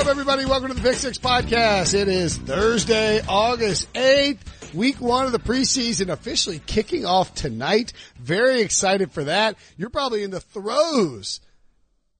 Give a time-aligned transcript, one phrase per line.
[0.00, 0.46] up, everybody?
[0.46, 1.92] Welcome to the Pick Six Podcast.
[1.92, 7.92] It is Thursday, August 8th, week one of the preseason officially kicking off tonight.
[8.18, 9.58] Very excited for that.
[9.76, 11.42] You're probably in the throes,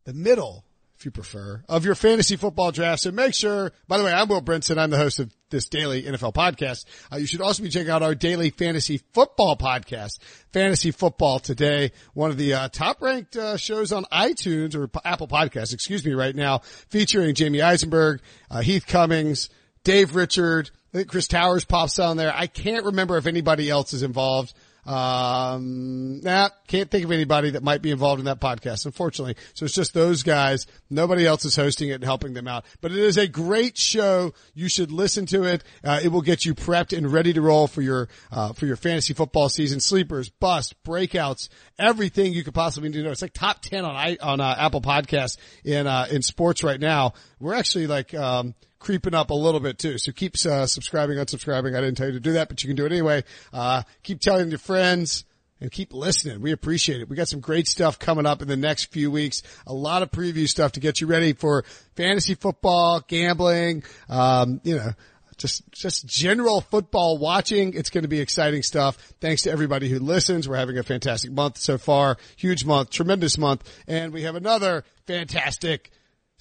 [0.04, 0.66] the middle,
[0.98, 3.00] if you prefer, of your fantasy football draft.
[3.00, 4.76] So make sure, by the way, I'm Will Brinson.
[4.76, 6.85] I'm the host of this daily NFL podcast.
[7.12, 10.19] Uh, you should also be checking out our daily fantasy football podcast,
[10.53, 15.29] Fantasy Football Today, one of the uh, top ranked uh, shows on iTunes or Apple
[15.29, 16.58] Podcasts, excuse me, right now,
[16.89, 19.50] featuring Jamie Eisenberg, uh, Heath Cummings,
[19.85, 20.71] Dave Richard.
[20.93, 22.32] I think Chris Towers pops on there.
[22.35, 24.55] I can't remember if anybody else is involved.
[24.86, 29.36] Um, nah, can't think of anybody that might be involved in that podcast, unfortunately.
[29.54, 30.66] So it's just those guys.
[30.88, 32.64] Nobody else is hosting it and helping them out.
[32.80, 34.33] But it is a great show.
[34.55, 35.64] You should listen to it.
[35.84, 38.77] Uh, it will get you prepped and ready to roll for your, uh, for your
[38.77, 39.80] fantasy football season.
[39.80, 43.10] Sleepers, bust, breakouts, everything you could possibly need to know.
[43.10, 46.80] It's like top 10 on, I, on, uh, Apple podcasts in, uh, in sports right
[46.80, 47.14] now.
[47.38, 49.98] We're actually like, um, creeping up a little bit too.
[49.98, 51.77] So keep uh, subscribing, unsubscribing.
[51.77, 53.23] I didn't tell you to do that, but you can do it anyway.
[53.53, 55.25] Uh, keep telling your friends
[55.61, 56.41] and keep listening.
[56.41, 57.08] We appreciate it.
[57.08, 59.42] We got some great stuff coming up in the next few weeks.
[59.67, 61.64] A lot of preview stuff to get you ready for
[61.95, 64.92] fantasy football, gambling, um, you know,
[65.36, 67.75] just, just general football watching.
[67.75, 68.97] It's going to be exciting stuff.
[69.20, 70.48] Thanks to everybody who listens.
[70.48, 72.17] We're having a fantastic month so far.
[72.36, 73.62] Huge month, tremendous month.
[73.86, 75.91] And we have another fantastic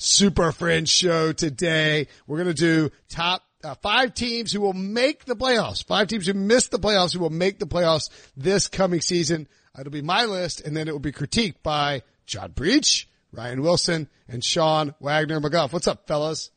[0.01, 2.07] Super Friends show today.
[2.25, 5.85] We're going to do top uh, five teams who will make the playoffs.
[5.85, 9.45] Five teams who missed the playoffs who will make the playoffs this coming season.
[9.77, 14.07] It'll be my list and then it will be critiqued by John Breech, Ryan Wilson,
[14.29, 15.73] and Sean Wagner McGough.
[15.73, 16.49] What's up, fellas?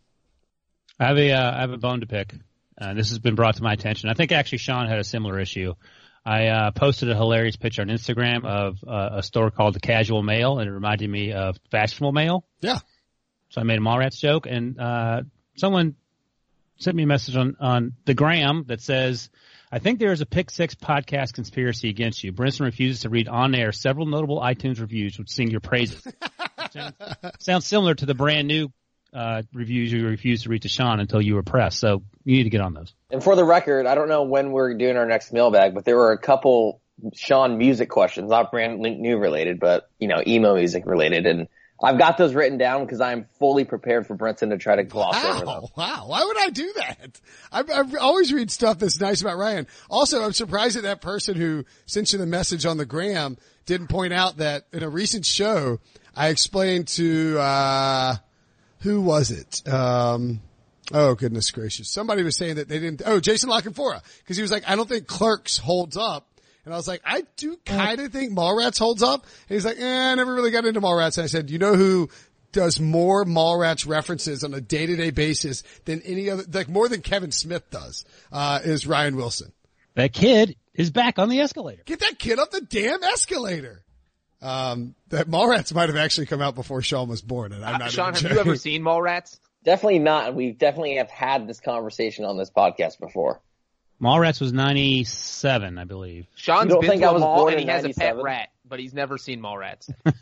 [1.00, 2.32] I have a, uh, I have a bone to pick.
[2.80, 4.08] Uh, this has been brought to my attention.
[4.08, 5.74] I think actually Sean had a similar issue.
[6.24, 10.22] I uh, posted a hilarious picture on Instagram of uh, a store called the Casual
[10.22, 12.46] Male, and it reminded me of Fashionable Male.
[12.60, 12.78] Yeah.
[13.52, 15.22] So I made a Mallrats joke, and uh,
[15.56, 15.94] someone
[16.78, 19.28] sent me a message on on the gram that says,
[19.70, 22.32] "I think there is a Pick Six podcast conspiracy against you.
[22.32, 26.02] Brinson refuses to read on air several notable iTunes reviews which sing your praises."
[26.72, 26.94] sounds,
[27.40, 28.72] sounds similar to the brand new
[29.12, 31.78] uh, reviews you refused to read to Sean until you were pressed.
[31.78, 32.94] So you need to get on those.
[33.10, 35.96] And for the record, I don't know when we're doing our next mailbag, but there
[35.96, 36.80] were a couple
[37.14, 41.48] Sean music questions, not brand new related, but you know, emo music related, and
[41.82, 45.22] I've got those written down because I'm fully prepared for Brinson to try to gloss
[45.22, 45.70] wow, over them.
[45.76, 46.04] Wow.
[46.06, 47.20] Why would I do that?
[47.50, 49.66] I, I always read stuff that's nice about Ryan.
[49.90, 53.88] Also, I'm surprised that that person who sent you the message on the gram didn't
[53.88, 55.80] point out that in a recent show,
[56.14, 58.16] I explained to, uh,
[58.80, 59.66] who was it?
[59.68, 60.40] Um,
[60.92, 61.88] oh goodness gracious.
[61.88, 64.02] Somebody was saying that they didn't, oh, Jason La Canfora.
[64.26, 66.28] Cause he was like, I don't think clerks holds up.
[66.64, 69.24] And I was like, I do kind of think Mallrats holds up.
[69.48, 71.18] And he's like, eh, I never really got into Mallrats.
[71.18, 72.08] And I said, you know who
[72.52, 76.88] does more Mallrats references on a day to day basis than any other, like more
[76.88, 79.52] than Kevin Smith does, uh, is Ryan Wilson.
[79.94, 81.82] That kid is back on the escalator.
[81.84, 83.82] Get that kid up the damn escalator.
[84.40, 87.52] Um, that Mallrats might have actually come out before Sean was born.
[87.52, 89.38] And I'm not uh, Sean, have you ever seen Mallrats?
[89.64, 90.34] Definitely not.
[90.34, 93.40] We definitely have had this conversation on this podcast before.
[94.02, 96.26] Mallrats was 97, I believe.
[96.34, 98.16] Sean's don't been think to I a was mall born and he has a pet
[98.16, 98.24] 97?
[98.24, 99.88] rat, but he's never seen Mallrats.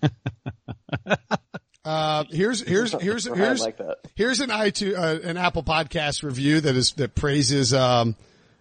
[1.83, 3.99] Uh, here's, here's, here's, I here's, like that.
[4.15, 8.17] here's an iTunes, uh, an Apple podcast review that is, that praises, um,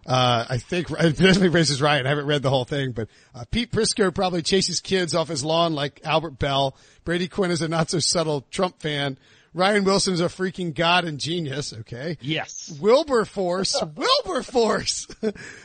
[0.06, 2.06] uh, I think, it definitely praises Ryan.
[2.06, 5.44] I haven't read the whole thing, but, uh, Pete Prisco probably chases kids off his
[5.44, 6.74] lawn like Albert Belle.
[7.04, 9.18] Brady Quinn is a not so subtle Trump fan.
[9.52, 11.72] Ryan Wilson's a freaking god and genius.
[11.72, 12.18] Okay.
[12.20, 12.76] Yes.
[12.80, 15.08] Wilberforce, Wilberforce.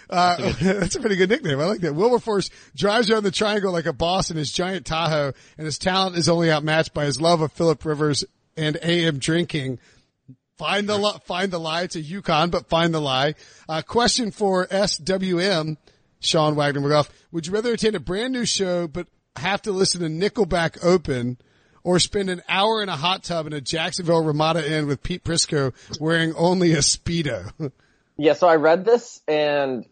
[0.09, 1.59] Uh, that's a pretty good nickname.
[1.59, 1.93] I like that.
[1.93, 6.17] Wilberforce drives around the triangle like a boss in his giant Tahoe and his talent
[6.17, 8.23] is only outmatched by his love of Philip Rivers
[8.57, 9.79] and AM drinking.
[10.57, 11.83] Find the, li- find the lie.
[11.83, 13.35] It's a Yukon, but find the lie.
[13.67, 15.77] Uh, question for SWM,
[16.21, 17.09] Sean Wagner McGough.
[17.33, 21.37] Would you rather attend a brand new show, but have to listen to Nickelback open
[21.85, 25.23] or spend an hour in a hot tub in a Jacksonville Ramada Inn with Pete
[25.23, 25.71] Prisco
[26.01, 27.51] wearing only a Speedo?
[28.17, 29.85] Yeah, so I read this and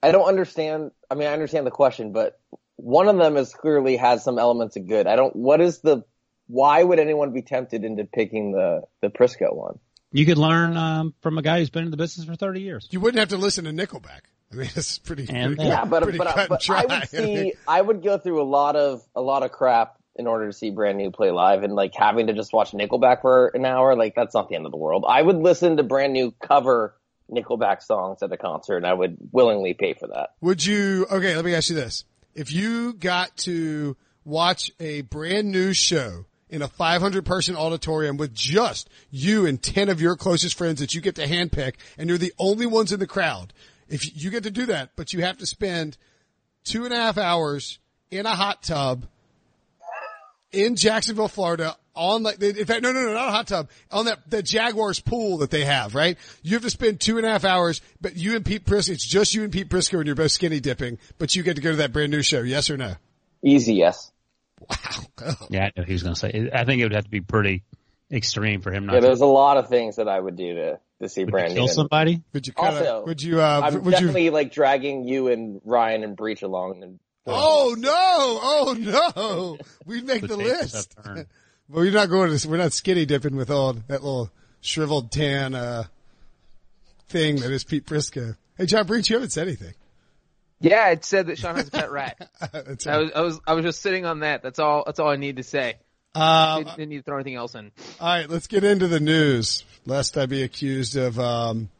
[0.00, 0.92] I don't understand.
[1.10, 2.38] I mean, I understand the question, but
[2.76, 5.08] one of them is clearly has some elements of good.
[5.08, 6.04] I don't, what is the,
[6.46, 9.80] why would anyone be tempted into picking the, the Prisco one?
[10.12, 12.86] You could learn um, from a guy who's been in the business for 30 years.
[12.92, 14.20] You wouldn't have to listen to Nickelback.
[14.52, 17.08] I mean, it's pretty, And- pretty Yeah, but, pretty but, cut but and I would
[17.08, 20.52] see, I would go through a lot of, a lot of crap in order to
[20.52, 23.96] see brand new play live and like having to just watch Nickelback for an hour,
[23.96, 25.04] like that's not the end of the world.
[25.08, 26.94] I would listen to brand new cover
[27.30, 30.30] Nickelback songs at a concert and I would willingly pay for that.
[30.40, 32.04] Would you, okay, let me ask you this.
[32.34, 38.34] If you got to watch a brand new show in a 500 person auditorium with
[38.34, 42.18] just you and 10 of your closest friends that you get to handpick and you're
[42.18, 43.52] the only ones in the crowd.
[43.88, 45.96] If you get to do that, but you have to spend
[46.64, 47.78] two and a half hours
[48.10, 49.06] in a hot tub
[50.52, 54.06] in Jacksonville, Florida on like, in fact, no, no, no, not a hot tub, on
[54.06, 56.16] that, the Jaguars pool that they have, right?
[56.42, 59.06] You have to spend two and a half hours, but you and Pete Prisco, it's
[59.06, 61.70] just you and Pete Prisco and you're both skinny dipping, but you get to go
[61.70, 62.40] to that brand new show.
[62.40, 62.94] Yes or no?
[63.42, 64.10] Easy, yes.
[64.68, 64.76] Wow.
[65.50, 66.50] Yeah, I know he was going to say.
[66.52, 67.62] I think it would have to be pretty
[68.10, 70.54] extreme for him not Yeah, to there's a lot of things that I would do
[70.54, 72.22] to to see would you kill somebody.
[72.32, 75.60] Would you kind Also, would you, uh, I'm would you, definitely like dragging you and
[75.64, 76.82] Ryan and Breech along.
[76.82, 80.96] And oh no, oh no, we'd make the, The list.
[81.68, 84.30] But we're not going to, we're not skinny dipping with all that little
[84.60, 85.84] shriveled tan, uh,
[87.08, 88.36] thing that is Pete Prisco.
[88.58, 89.72] Hey, John Breech, you haven't said anything.
[90.60, 92.28] Yeah, it said that Sean has a pet rat.
[92.52, 94.42] That's I was, I was, I was just sitting on that.
[94.42, 94.82] That's all.
[94.84, 95.76] That's all I need to say.
[96.14, 97.72] Um, Didn't, didn't need to throw anything else in.
[97.98, 101.70] all right, let's get into the news, lest I be accused of, um,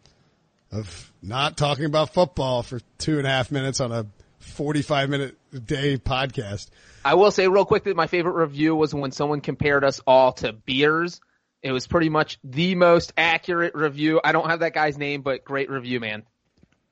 [0.71, 4.07] of not talking about football for two and a half minutes on a
[4.43, 5.37] 45 minute
[5.67, 6.69] day podcast.
[7.05, 10.33] I will say real quick that my favorite review was when someone compared us all
[10.35, 11.21] to beers.
[11.63, 14.21] It was pretty much the most accurate review.
[14.23, 16.25] I don't have that guy's name, but great review, man.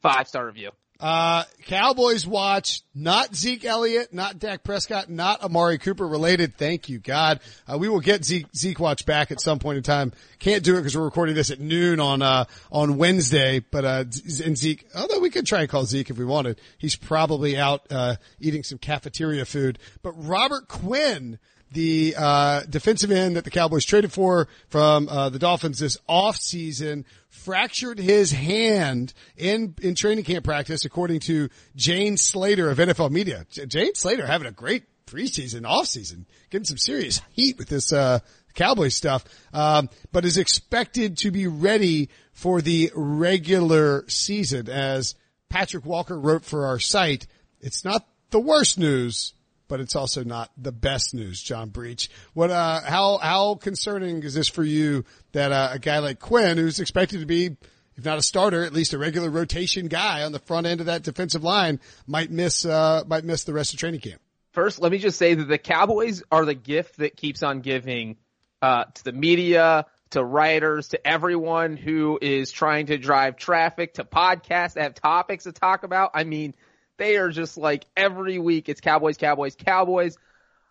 [0.01, 0.71] Five star review.
[1.01, 6.59] Uh, Cowboys watch, not Zeke Elliott, not Dak Prescott, not Amari Cooper related.
[6.59, 7.41] Thank you, God.
[7.67, 10.13] Uh, we will get Zeke, Zeke watch back at some point in time.
[10.41, 14.05] Can't do it because we're recording this at noon on, uh, on Wednesday, but, uh,
[14.45, 17.91] and Zeke, although we could try and call Zeke if we wanted, he's probably out,
[17.91, 19.79] uh, eating some cafeteria food.
[20.03, 21.39] But Robert Quinn,
[21.73, 27.05] the uh, defensive end that the Cowboys traded for from uh, the Dolphins this offseason
[27.29, 33.47] fractured his hand in in training camp practice, according to Jane Slater of NFL Media.
[33.51, 38.21] J- Jane Slater having a great preseason, offseason, getting some serious heat with this uh,
[38.55, 44.69] Cowboys stuff, um, but is expected to be ready for the regular season.
[44.69, 45.15] As
[45.49, 47.27] Patrick Walker wrote for our site,
[47.61, 49.35] it's not the worst news,
[49.71, 52.11] but it's also not the best news, John Breech.
[52.35, 56.59] What, uh, how, how concerning is this for you that, uh, a guy like Quinn,
[56.59, 57.57] who's expected to be,
[57.97, 60.87] if not a starter, at least a regular rotation guy on the front end of
[60.87, 64.21] that defensive line might miss, uh, might miss the rest of training camp?
[64.53, 68.17] First, let me just say that the Cowboys are the gift that keeps on giving
[68.61, 74.05] uh, to the media, to writers, to everyone who is trying to drive traffic, to
[74.05, 76.11] podcasts that have topics to talk about.
[76.15, 76.55] I mean,
[77.01, 80.19] they are just like every week it's Cowboys, Cowboys, Cowboys.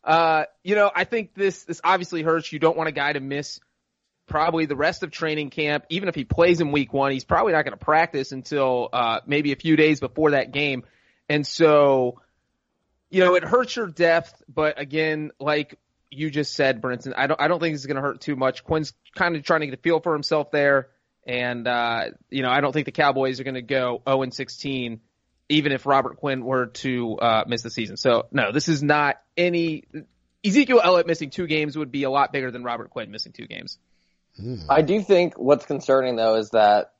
[0.03, 2.53] Uh, you know, I think this this obviously hurts.
[2.53, 3.59] You don't want a guy to miss
[4.27, 5.85] probably the rest of training camp.
[5.89, 9.19] Even if he plays in week one, he's probably not going to practice until uh,
[9.25, 10.83] maybe a few days before that game.
[11.27, 12.21] And so,
[13.09, 15.79] you know, it hurts your depth, but again, like
[16.11, 18.35] you just said, Brinson, I don't, I don't think this is going to hurt too
[18.35, 18.63] much.
[18.63, 20.89] Quinn's kind of trying to get a feel for himself there.
[21.25, 24.33] And, uh, you know, I don't think the Cowboys are going to go 0 and
[24.33, 25.01] 16,
[25.49, 27.97] even if Robert Quinn were to, uh, miss the season.
[27.97, 29.85] So no, this is not any,
[30.45, 33.47] Ezekiel Elliott missing two games would be a lot bigger than Robert Quinn missing two
[33.47, 33.77] games.
[34.69, 36.93] I do think what's concerning though is that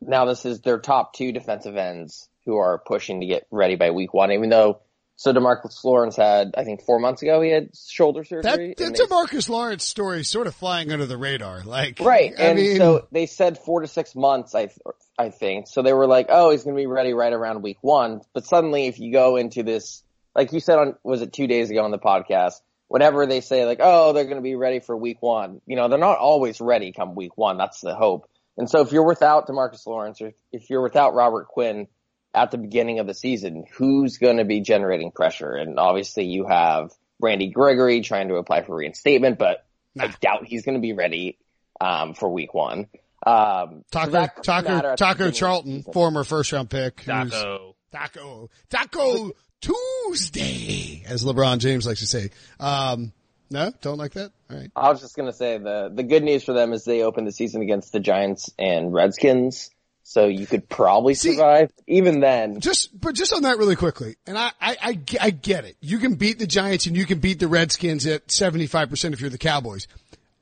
[0.00, 3.90] now this is their top two defensive ends who are pushing to get ready by
[3.90, 4.80] week one, even though
[5.20, 8.72] so Demarcus Lawrence had, I think four months ago, he had shoulder surgery.
[8.74, 11.60] that they- Demarcus Lawrence story sort of flying under the radar.
[11.62, 14.54] Like, Right, I and mean, so they said four to six months.
[14.54, 14.70] I
[15.18, 15.82] I think so.
[15.82, 18.22] They were like, oh, he's going to be ready right around week one.
[18.32, 20.02] But suddenly, if you go into this,
[20.34, 22.54] like you said on was it two days ago on the podcast,
[22.88, 25.88] whenever they say like, oh, they're going to be ready for week one, you know,
[25.88, 27.58] they're not always ready come week one.
[27.58, 28.26] That's the hope.
[28.56, 31.88] And so if you're without Demarcus Lawrence or if you're without Robert Quinn
[32.34, 35.52] at the beginning of the season, who's going to be generating pressure?
[35.52, 39.64] And obviously, you have Randy Gregory trying to apply for reinstatement, but
[39.98, 41.38] I doubt he's going to be ready
[41.80, 42.88] um, for week one.
[43.26, 46.70] Um, so Taco, that could matter Taco, Taco beginning of the Charlton, former first round
[46.70, 47.04] pick.
[47.04, 47.76] Taco.
[47.92, 52.30] Taco, Taco Tuesday, as LeBron James likes to say.
[52.58, 53.12] Um,
[53.50, 54.30] no, don't like that.
[54.48, 54.70] All right.
[54.76, 57.26] I was just going to say the the good news for them is they opened
[57.26, 59.70] the season against the Giants and Redskins,
[60.02, 61.70] so you could probably See- survive.
[61.86, 65.64] Even then, Just, but just on that really quickly, and I, I, I, I get
[65.64, 65.76] it.
[65.80, 69.30] You can beat the Giants and you can beat the Redskins at 75% if you're
[69.30, 69.86] the Cowboys.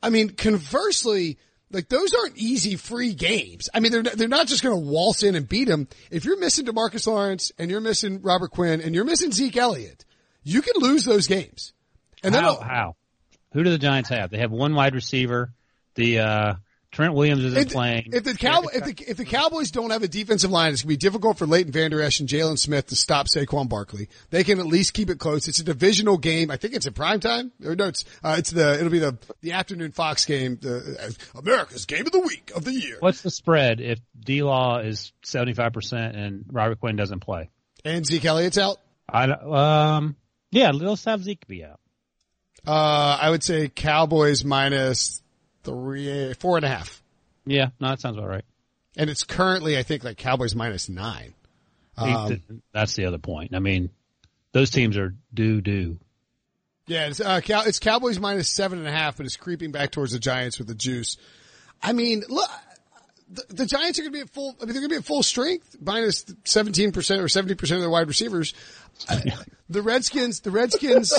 [0.03, 1.39] I mean, conversely,
[1.71, 3.69] like those aren't easy free games.
[3.75, 5.89] I mean, they're, they're not just going to waltz in and beat them.
[6.11, 10.05] If you're missing Demarcus Lawrence and you're missing Robert Quinn and you're missing Zeke Elliott,
[10.43, 11.73] you can lose those games.
[12.23, 12.61] And then, How?
[12.61, 12.97] How?
[13.53, 14.31] Who do the Giants have?
[14.31, 15.53] They have one wide receiver.
[15.95, 16.55] The uh,
[16.91, 18.11] Trent Williams isn't If, playing.
[18.15, 20.89] if the Cowboys, if the, if the Cowboys don't have a defensive line, it's gonna
[20.89, 24.09] be difficult for Leighton Vander Esch and Jaylon Smith to stop Saquon Barkley.
[24.31, 25.49] They can at least keep it close.
[25.49, 26.51] It's a divisional game.
[26.51, 27.53] I think it's in prime time.
[27.63, 30.97] Or no, it's, uh, it's the, it'll be the, the afternoon Fox game, the,
[31.35, 32.97] uh, America's game of the week of the year.
[33.01, 37.51] What's the spread if D Law is seventy five percent and Robert Quinn doesn't play?
[37.85, 38.79] And Zeke Elliott's out.
[39.09, 40.17] I um
[40.51, 41.81] yeah, let's have Zeke be out.
[42.67, 45.23] Uh, I would say Cowboys minus
[45.65, 47.03] three, four and a half.
[47.47, 48.45] Yeah, no, that sounds about right.
[48.97, 51.35] And it's currently, I think, like Cowboys minus nine.
[51.97, 52.41] Um,
[52.73, 53.55] That's the other point.
[53.55, 53.91] I mean,
[54.53, 55.99] those teams are do do.
[56.87, 59.91] Yeah, it's, uh, Cow- it's Cowboys minus seven and a half, but it's creeping back
[59.91, 61.17] towards the Giants with the juice.
[61.83, 62.49] I mean, look,
[63.31, 64.97] the, the Giants are going to be at full, I mean, they're going to be
[64.97, 68.55] at full strength, minus 17% or 70% of their wide receivers.
[69.09, 69.21] Uh,
[69.69, 71.11] the Redskins, the Redskins,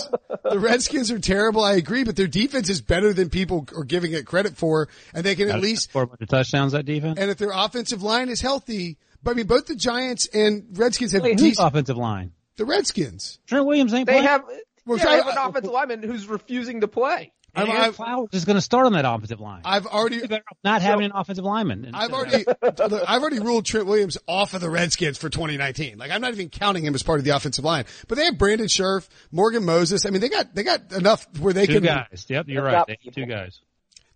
[0.44, 1.64] the Redskins are terrible.
[1.64, 5.24] I agree, but their defense is better than people are giving it credit for, and
[5.24, 7.18] they can at least, four bunch of touchdowns that defense.
[7.18, 11.14] and if their offensive line is healthy, but I mean, both the Giants and Redskins
[11.14, 12.34] have Wait, who's decent, offensive line?
[12.58, 13.40] the Redskins.
[13.48, 14.28] Trent Williams ain't They playing.
[14.28, 14.44] have,
[14.86, 17.32] Well, yeah, so they have an offensive lineman who's refusing to play.
[17.64, 19.62] And I'm- Ereck I've- Flowers is going to start on that offensive line.
[19.66, 21.92] I've already, You're better off not having an offensive lineman.
[21.94, 25.98] I've already, look, I've already ruled Trent Williams off of the Redskins for 2019.
[25.98, 27.86] Like I'm not even counting him as part of the offensive line.
[28.08, 30.06] But they have Brandon Scherff, Morgan Moses.
[30.06, 31.84] I mean, they got they got enough where they two can.
[31.84, 32.26] guys.
[32.30, 32.86] Yep, you're right.
[32.88, 33.60] They, two guys.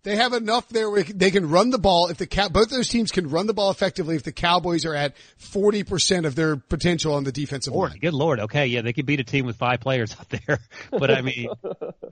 [0.02, 2.08] They have enough there where they can run the ball.
[2.08, 4.94] If the cow, both those teams can run the ball effectively, if the Cowboys are
[4.94, 8.00] at 40 percent of their potential on the defensive Lord, line.
[8.00, 8.38] good lord.
[8.40, 10.58] Okay, yeah, they could beat a team with five players out there.
[10.90, 11.48] But I mean,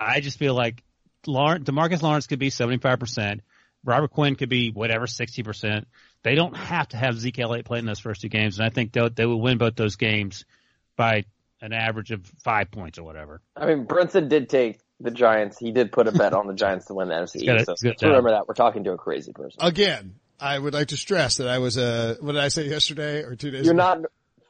[0.01, 0.83] I just feel like
[1.27, 3.41] Lawrence, Demarcus Lawrence could be 75%.
[3.85, 5.85] Robert Quinn could be whatever, 60%.
[6.23, 8.59] They don't have to have Zeke Elliott playing those first two games.
[8.59, 10.45] And I think they'll, they will win both those games
[10.97, 11.25] by
[11.61, 13.41] an average of five points or whatever.
[13.57, 15.59] I mean, Brinson did take the Giants.
[15.59, 17.45] He did put a bet on the Giants to win the NFC.
[17.45, 18.41] got a- East, so got just remember that.
[18.41, 18.49] that.
[18.49, 19.59] We're talking to a crazy person.
[19.61, 23.23] Again, I would like to stress that I was a, what did I say yesterday
[23.23, 23.83] or two days You're ago?
[23.83, 23.99] not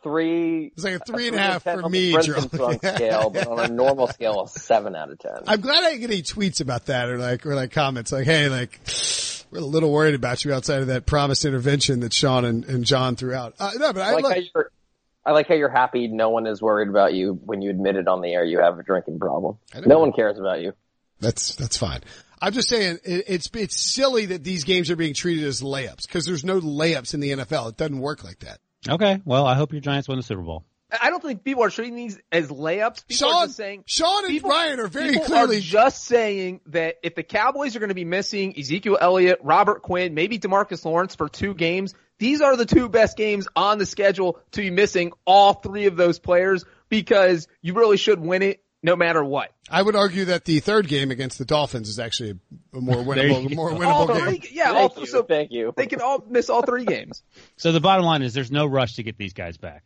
[0.03, 0.73] three.
[0.75, 2.53] It's like a three and a half 10 for me, drunk
[2.85, 5.33] scale, but on a normal scale, a seven out of ten.
[5.47, 8.25] I'm glad I didn't get any tweets about that or like, or like comments like,
[8.25, 8.81] hey, like,
[9.51, 12.85] we're a little worried about you outside of that promised intervention that Sean and, and
[12.85, 13.55] John threw out.
[13.59, 14.71] Uh, no, but I, I like look, how you're.
[15.25, 16.09] I like how you're happy.
[16.09, 18.83] No one is worried about you when you admitted on the air you have a
[18.83, 19.59] drinking problem.
[19.75, 19.99] No know.
[20.01, 20.73] one cares about you.
[21.21, 22.01] that's, that's fine.
[22.41, 26.09] I'm just saying it, it's, it's silly that these games are being treated as layups
[26.09, 27.69] because there's no layups in the NFL.
[27.69, 28.59] It doesn't work like that.
[28.89, 29.21] Okay.
[29.25, 30.65] Well, I hope your Giants win the Super Bowl.
[31.01, 33.07] I don't think people are treating these as layups.
[33.07, 36.05] People are Sean, just saying Sean and people- Ryan are very people clearly are just
[36.05, 40.39] saying that if the Cowboys are going to be missing Ezekiel Elliott, Robert Quinn, maybe
[40.39, 44.61] Demarcus Lawrence for two games, these are the two best games on the schedule to
[44.61, 49.25] be missing all three of those players because you really should win it no matter
[49.25, 49.51] what.
[49.73, 52.39] I would argue that the third game against the Dolphins is actually
[52.75, 53.83] a, a more winnable, more go.
[53.89, 54.51] All winnable three, game.
[54.55, 55.07] yeah, all, Thank you.
[55.07, 55.73] so Thank you.
[55.77, 57.23] they can all miss all three games.
[57.57, 59.83] So the bottom line is there's no rush to get these guys back.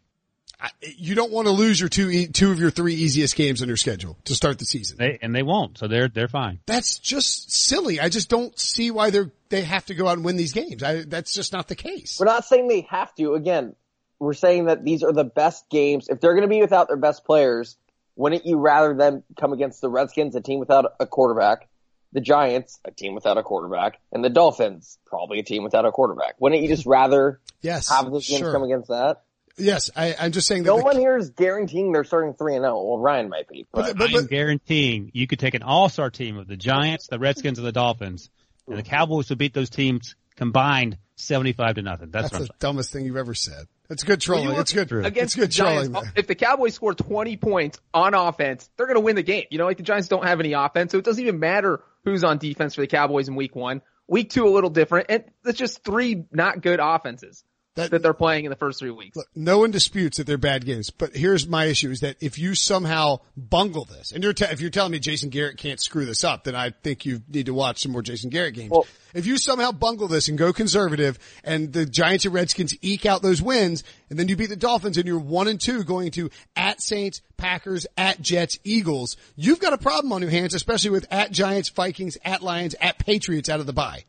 [0.60, 3.60] I- You don't want to lose your two, e- two of your three easiest games
[3.62, 4.96] on your schedule to start the season.
[4.98, 5.76] They, and they won't.
[5.78, 6.60] So they're, they're fine.
[6.66, 8.00] That's just silly.
[8.00, 10.82] I just don't see why they're, they have to go out and win these games.
[10.82, 12.16] I, that's just not the case.
[12.18, 13.34] We're not saying they have to.
[13.34, 13.76] Again,
[14.18, 16.08] we're saying that these are the best games.
[16.08, 17.76] If they're going to be without their best players,
[18.16, 21.68] wouldn't you rather them come against the Redskins, a team without a quarterback,
[22.12, 25.92] the Giants, a team without a quarterback, and the Dolphins, probably a team without a
[25.92, 26.34] quarterback?
[26.40, 27.90] Wouldn't you just rather Yes.
[27.90, 28.52] have those games sure.
[28.52, 29.22] come against that?
[29.58, 29.90] Yes.
[29.94, 30.70] I, I'm just saying that.
[30.70, 32.82] No the- one here is guaranteeing they're starting three and zero.
[32.82, 36.46] Well, Ryan might be, but, but- I'm guaranteeing you could take an all-star team of
[36.46, 38.30] the Giants, the Redskins, and the Dolphins,
[38.66, 38.90] and the mm-hmm.
[38.90, 42.10] Cowboys would beat those teams combined 75 to nothing.
[42.10, 42.56] That's, that's what I'm the saying.
[42.60, 43.66] dumbest thing you've ever said.
[43.88, 44.58] It's good trolling.
[44.58, 44.90] It's good.
[44.90, 45.90] It's against good the Giants.
[45.90, 46.08] trolling.
[46.08, 49.44] Uh, if the Cowboys score 20 points on offense, they're going to win the game.
[49.50, 52.24] You know, like the Giants don't have any offense, so it doesn't even matter who's
[52.24, 53.82] on defense for the Cowboys in week one.
[54.08, 55.06] Week two, a little different.
[55.08, 57.44] And it's just three not good offenses
[57.76, 59.16] That- that they're playing in the first three weeks.
[59.16, 62.38] Look, no one disputes that they're bad games, but here's my issue is that if
[62.38, 66.04] you somehow bungle this, and you're te- if you're telling me Jason Garrett can't screw
[66.06, 68.70] this up, then I think you need to watch some more Jason Garrett games.
[68.70, 73.06] Well- if you somehow bungle this and go conservative and the Giants and Redskins eke
[73.06, 76.10] out those wins and then you beat the Dolphins and you're one and two going
[76.12, 80.90] to at Saints, Packers, at Jets, Eagles, you've got a problem on your hands, especially
[80.90, 84.04] with at Giants, Vikings, at Lions, at Patriots out of the bye.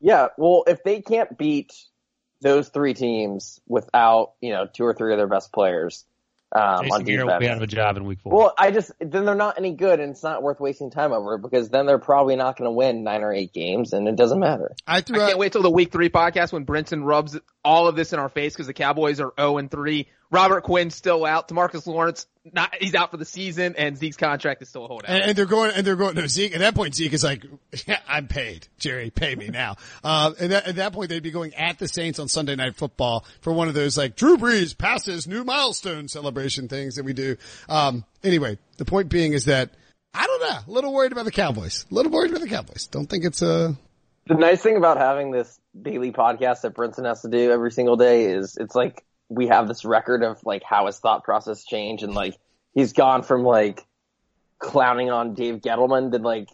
[0.00, 0.28] yeah.
[0.36, 1.72] Well, if they can't beat
[2.42, 6.04] those three teams without you know two or three of their best players
[6.54, 8.32] um, on Jason Garrett will defense, be out of a job in week four.
[8.32, 11.38] Well, I just then they're not any good, and it's not worth wasting time over
[11.38, 14.38] because then they're probably not going to win nine or eight games, and it doesn't
[14.38, 14.72] matter.
[14.86, 17.88] I I threw out, can't wait till the week three podcast when Brinson rubs all
[17.88, 20.08] of this in our face because the Cowboys are 0 and 3.
[20.30, 21.48] Robert Quinn's still out.
[21.48, 25.10] Demarcus Lawrence, not, he's out for the season and Zeke's contract is still a holdout.
[25.10, 27.44] And, and they're going, and they're going, no, Zeke, at that point, Zeke is like,
[27.86, 28.66] yeah, I'm paid.
[28.78, 29.76] Jerry, pay me now.
[30.04, 32.74] Uh, and that, at that point, they'd be going at the Saints on Sunday Night
[32.74, 37.12] Football for one of those like Drew Brees passes new milestone celebration things that we
[37.12, 37.36] do.
[37.68, 39.70] Um, anyway, the point being is that
[40.14, 41.86] I don't know, a little worried about the Cowboys.
[41.90, 42.86] A little worried about the Cowboys.
[42.88, 43.76] Don't think it's a,
[44.26, 47.96] The nice thing about having this daily podcast that Brinson has to do every single
[47.96, 52.04] day is it's like we have this record of like how his thought process changed
[52.04, 52.36] and like
[52.74, 53.84] he's gone from like
[54.58, 56.48] clowning on Dave Gettleman to like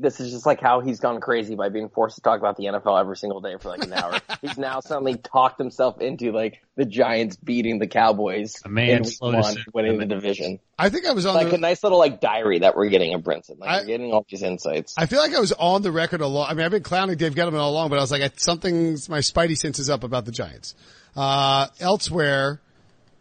[0.00, 2.64] this is just like how he's gone crazy by being forced to talk about the
[2.64, 4.18] NFL every single day for like an hour.
[4.40, 9.02] he's now suddenly talked himself into like the Giants beating the Cowboys A man in
[9.02, 10.58] week one, winning the division.
[10.78, 13.12] I think I was on Like the, a nice little like diary that we're getting
[13.14, 13.58] of Brinson.
[13.58, 14.94] Like I- we're getting all these insights.
[14.96, 16.50] I feel like I was on the record a lot.
[16.50, 19.08] I mean, I've been clowning Dave Gettleman all along, but I was like, I- something's,
[19.08, 20.74] my spidey senses up about the Giants.
[21.14, 22.60] Uh, elsewhere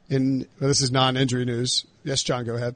[0.09, 1.85] in, well, this is non-injury news.
[2.03, 2.75] Yes, John, go ahead.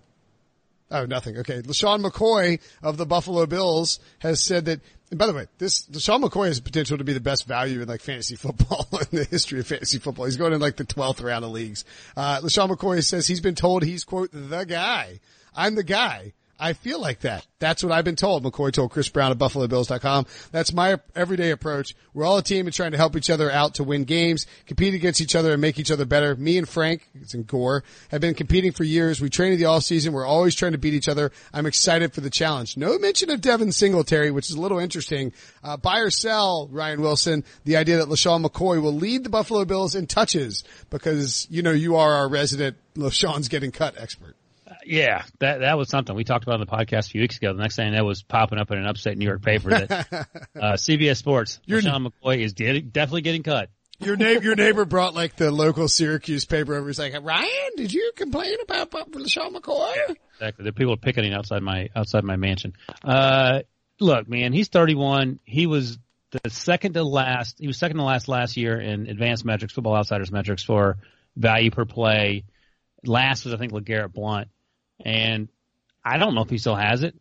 [0.93, 1.39] Oh, nothing.
[1.39, 1.63] Okay.
[1.63, 6.23] LeSean McCoy of the Buffalo Bills has said that, and by the way, this, LeSean
[6.23, 9.59] McCoy has potential to be the best value in like fantasy football in the history
[9.59, 10.25] of fantasy football.
[10.25, 11.83] He's going in like the 12th round of leagues.
[12.15, 15.19] Uh, LeSean McCoy says he's been told he's quote, the guy.
[15.55, 16.33] I'm the guy.
[16.59, 17.45] I feel like that.
[17.59, 18.43] That's what I've been told.
[18.43, 20.25] McCoy told Chris Brown at BuffaloBills.com.
[20.51, 21.95] That's my everyday approach.
[22.13, 24.93] We're all a team and trying to help each other out to win games, compete
[24.93, 26.35] against each other and make each other better.
[26.35, 29.19] Me and Frank, it's in Gore, have been competing for years.
[29.19, 30.13] We train in the off season.
[30.13, 31.31] We're always trying to beat each other.
[31.53, 32.77] I'm excited for the challenge.
[32.77, 35.33] No mention of Devin Singletary, which is a little interesting.
[35.63, 39.65] Uh, buy or sell, Ryan Wilson, the idea that LeSean McCoy will lead the Buffalo
[39.65, 44.35] Bills in touches because, you know, you are our resident LeSean's getting cut expert.
[44.85, 47.53] Yeah, that that was something we talked about on the podcast a few weeks ago.
[47.53, 49.91] The next thing that was popping up in an upstate New York paper that
[50.55, 53.69] uh, CBS Sports, Sean McCoy is de- definitely getting cut.
[53.99, 56.87] Your neighbor, your neighbor brought like the local Syracuse paper over.
[56.87, 58.91] He's like, Ryan, did you complain about
[59.27, 59.93] Sean McCoy?
[60.33, 60.63] Exactly.
[60.63, 62.73] There are people picketing outside my outside my mansion.
[63.03, 63.61] Uh,
[63.99, 65.39] look, man, he's 31.
[65.45, 65.97] He was
[66.31, 67.57] the second to last.
[67.59, 70.97] He was second to last last year in advanced metrics, Football Outsiders metrics for
[71.35, 72.45] value per play.
[73.05, 74.47] Last was I think Legarrette Blount,
[75.03, 75.49] and
[76.03, 77.15] I don't know if he still has it.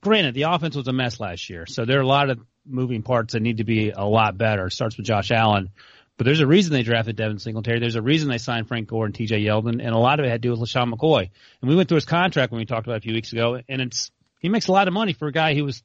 [0.00, 3.02] Granted, the offense was a mess last year, so there are a lot of moving
[3.02, 4.66] parts that need to be a lot better.
[4.66, 5.70] It starts with Josh Allen.
[6.16, 7.78] But there's a reason they drafted Devin Singletary.
[7.78, 10.30] There's a reason they signed Frank Gore and TJ Yeldon, and a lot of it
[10.30, 11.30] had to do with LeSean McCoy.
[11.60, 13.60] And we went through his contract when we talked about it a few weeks ago,
[13.68, 15.82] and it's he makes a lot of money for a guy who was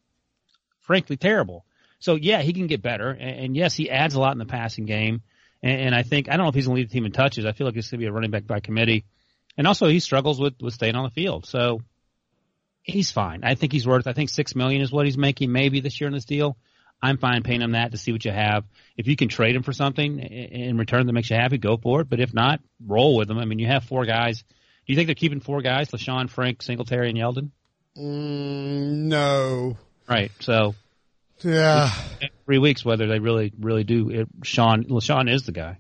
[0.82, 1.65] frankly terrible.
[2.00, 4.46] So yeah, he can get better, and, and yes, he adds a lot in the
[4.46, 5.22] passing game.
[5.62, 7.12] And, and I think I don't know if he's going to lead the team in
[7.12, 7.46] touches.
[7.46, 9.06] I feel like he's going to be a running back by committee,
[9.58, 11.46] and also he struggles with with staying on the field.
[11.46, 11.82] So
[12.82, 13.42] he's fine.
[13.44, 14.08] I think he's worth.
[14.08, 16.58] I think six million is what he's making maybe this year in this deal.
[17.02, 18.63] I'm fine paying him that to see what you have.
[18.96, 22.00] If you can trade him for something in return that makes you happy, go for
[22.02, 22.10] it.
[22.10, 23.38] But if not, roll with him.
[23.39, 24.38] I mean, you have four guys.
[24.42, 24.46] Do
[24.94, 25.89] you think they're keeping four guys?
[25.89, 27.52] LeSean, Frank, Singletary, and Yeldon?
[27.98, 29.78] Mm, no.
[30.08, 30.32] Right.
[30.39, 30.76] So
[31.44, 31.89] Yeah.
[32.46, 34.10] three weeks whether they really, really do.
[34.10, 35.80] It, Sean, LeSean is the guy.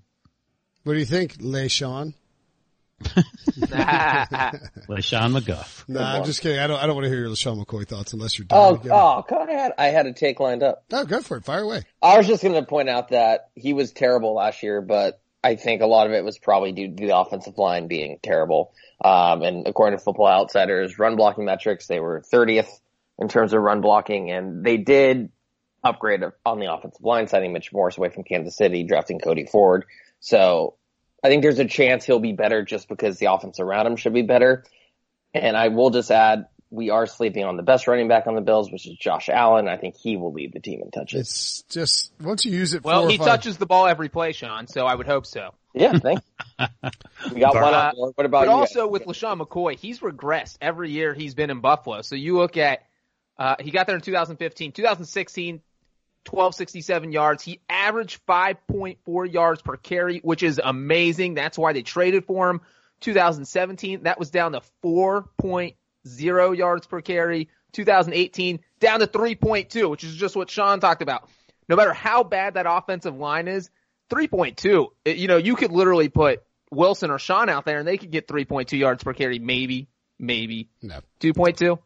[0.83, 2.13] What do you think, LeSean?
[4.87, 5.89] LeSean McGough.
[5.89, 6.59] Nah, I'm just kidding.
[6.59, 6.79] I don't.
[6.81, 8.79] I don't want to hear your LeSean McCoy thoughts unless you're done.
[8.83, 10.83] Oh, oh, God, I had I had a take lined up.
[10.91, 11.45] oh, go for it.
[11.45, 11.83] Fire away.
[12.01, 15.55] I was just going to point out that he was terrible last year, but I
[15.55, 18.73] think a lot of it was probably due to the offensive line being terrible.
[19.03, 22.69] Um, and according to Football Outsiders, run blocking metrics, they were 30th
[23.19, 25.29] in terms of run blocking, and they did
[25.83, 29.85] upgrade on the offensive line, signing Mitch Morse away from Kansas City, drafting Cody Ford.
[30.21, 30.75] So
[31.23, 34.13] I think there's a chance he'll be better just because the offense around him should
[34.13, 34.63] be better.
[35.33, 38.41] And I will just add, we are sleeping on the best running back on the
[38.41, 39.67] Bills, which is Josh Allen.
[39.67, 41.21] I think he will lead the team in touches.
[41.21, 42.83] It's just once you use it.
[42.83, 45.25] Well, four or he five- touches the ball every play, Sean, so I would hope
[45.25, 45.53] so.
[45.73, 46.19] Yeah, thank
[46.59, 46.65] you.
[47.33, 47.91] We got one Uh.
[47.95, 48.57] What about But you?
[48.57, 52.01] also with LeSean McCoy, he's regressed every year he's been in Buffalo.
[52.01, 52.83] So you look at,
[53.39, 55.61] uh, he got there in 2015, 2016,
[56.25, 57.43] 1267 yards.
[57.43, 61.33] He averaged 5.4 yards per carry, which is amazing.
[61.33, 62.61] That's why they traded for him.
[63.01, 67.49] 2017, that was down to 4.0 yards per carry.
[67.73, 71.27] 2018, down to 3.2, which is just what Sean talked about.
[71.67, 73.69] No matter how bad that offensive line is,
[74.11, 78.11] 3.2, you know, you could literally put Wilson or Sean out there and they could
[78.11, 79.87] get 3.2 yards per carry, maybe,
[80.19, 80.69] maybe.
[80.81, 80.99] No.
[81.19, 81.79] 2.2.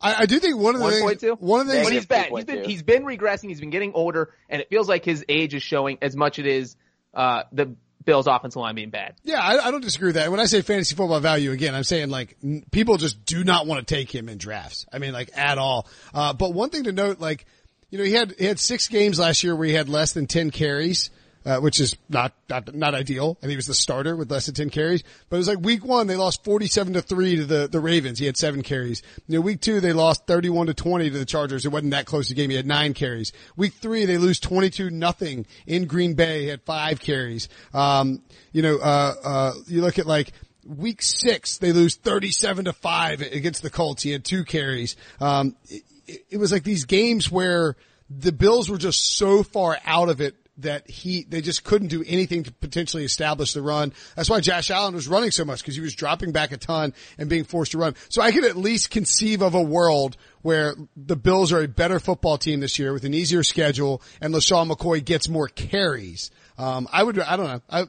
[0.00, 1.22] I, I do think one of the things.
[1.22, 1.40] 1.2?
[1.40, 1.90] One of the But things.
[1.90, 2.30] he's bad.
[2.32, 3.48] He's been, he's been regressing.
[3.48, 6.44] He's been getting older, and it feels like his age is showing as much as
[6.44, 6.76] it is
[7.14, 9.16] uh, the Bills' offensive line being bad.
[9.24, 10.30] Yeah, I, I don't disagree with that.
[10.30, 13.66] When I say fantasy football value, again, I'm saying like n- people just do not
[13.66, 14.86] want to take him in drafts.
[14.92, 15.86] I mean, like at all.
[16.14, 17.44] Uh, but one thing to note, like,
[17.90, 20.26] you know, he had he had six games last year where he had less than
[20.26, 21.10] ten carries.
[21.48, 23.38] Uh, which is not, not, not ideal.
[23.40, 25.02] And he was the starter with less than 10 carries.
[25.30, 28.18] But it was like week one, they lost 47 to three to the, the Ravens.
[28.18, 29.02] He had seven carries.
[29.26, 31.64] You know, week two, they lost 31 to 20 to the Chargers.
[31.64, 32.50] It wasn't that close a game.
[32.50, 33.32] He had nine carries.
[33.56, 36.42] Week three, they lose 22 nothing in Green Bay.
[36.42, 37.48] He had five carries.
[37.72, 38.20] Um,
[38.52, 40.32] you know, uh, uh, you look at like,
[40.66, 44.02] week six, they lose 37 to five against the Colts.
[44.02, 44.96] He had two carries.
[45.18, 45.82] Um, it,
[46.28, 47.74] it was like these games where
[48.10, 52.04] the Bills were just so far out of it that he, they just couldn't do
[52.06, 53.92] anything to potentially establish the run.
[54.16, 56.94] That's why Josh Allen was running so much because he was dropping back a ton
[57.16, 57.94] and being forced to run.
[58.08, 62.00] So I could at least conceive of a world where the Bills are a better
[62.00, 66.30] football team this year with an easier schedule and LeSean McCoy gets more carries.
[66.58, 67.62] Um, I would, I don't know.
[67.70, 67.84] I,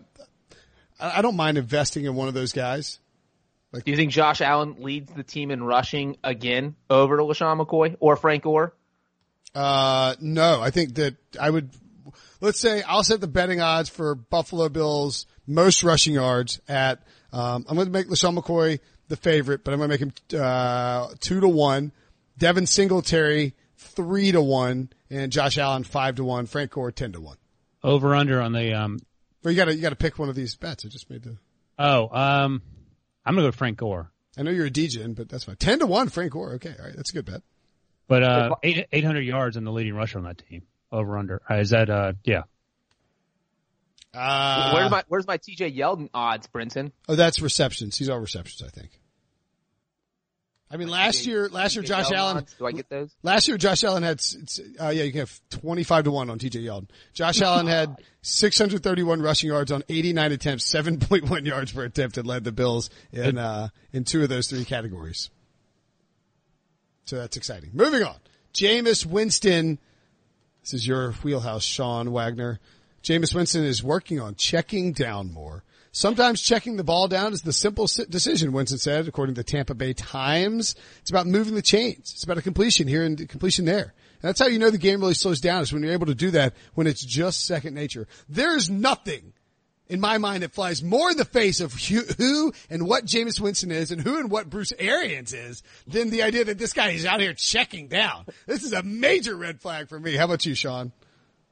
[1.00, 3.00] I don't mind investing in one of those guys.
[3.72, 7.96] Do you think Josh Allen leads the team in rushing again over to LeSean McCoy
[8.00, 8.74] or Frank Gore?
[9.54, 11.70] Uh, no, I think that I would,
[12.42, 17.02] let's say I'll set the betting odds for Buffalo Bills most rushing yards at,
[17.34, 20.40] um, I'm going to make LeSean McCoy the favorite, but I'm going to make him,
[20.40, 21.92] uh, two to one.
[22.38, 26.46] Devin Singletary, three to one and Josh Allen, five to one.
[26.46, 27.38] Frank Gore, 10 to one.
[27.84, 29.00] Over under on the, um,
[29.42, 30.86] But you gotta, you gotta pick one of these bets.
[30.86, 31.38] I just made the,
[31.78, 32.62] oh, um,
[33.26, 34.12] I'm going to go Frank Gore.
[34.38, 35.56] I know you're a DJ, but that's fine.
[35.56, 36.54] 10 to one, Frank Gore.
[36.54, 36.74] Okay.
[36.78, 36.96] All right.
[36.96, 37.42] That's a good bet.
[38.08, 40.64] But, uh, 800 yards in the leading rusher on that team.
[40.92, 41.42] Over under.
[41.50, 42.44] Uh, is that, uh, yeah.
[44.14, 46.92] Uh, where's my Where's my TJ Yeldon odds, Brinson?
[47.08, 47.98] Oh, that's receptions.
[47.98, 49.00] He's all receptions, I think.
[50.72, 52.54] I mean, last year, last year, Josh Yeldon Allen, odds?
[52.54, 53.12] Do I get those?
[53.24, 54.22] last year, Josh Allen had,
[54.80, 56.90] uh, yeah, you can have 25 to 1 on TJ Yeldon.
[57.14, 62.44] Josh Allen had 631 rushing yards on 89 attempts, 7.1 yards per attempt and led
[62.44, 65.32] the Bills in, uh, in two of those three categories.
[67.06, 67.72] So that's exciting.
[67.74, 68.18] Moving on.
[68.54, 69.80] Jameis Winston.
[70.70, 72.60] This is your wheelhouse, Sean Wagner.
[73.02, 75.64] Jameis Winston is working on checking down more.
[75.92, 79.74] Sometimes checking the ball down is the simple decision, Winston said, according to the Tampa
[79.74, 80.76] Bay Times.
[81.02, 82.12] It's about moving the chains.
[82.14, 83.96] It's about a completion here and completion there.
[84.22, 86.14] And that's how you know the game really slows down is when you're able to
[86.14, 88.08] do that when it's just second nature.
[88.30, 89.34] There's nothing
[89.90, 93.72] in my mind it flies more in the face of who, and what Jameis Winston
[93.72, 97.06] is and who and what Bruce Arians is than the idea that this guy is
[97.06, 98.26] out here checking down.
[98.46, 100.16] This is a major red flag for me.
[100.16, 100.92] How about you, Sean?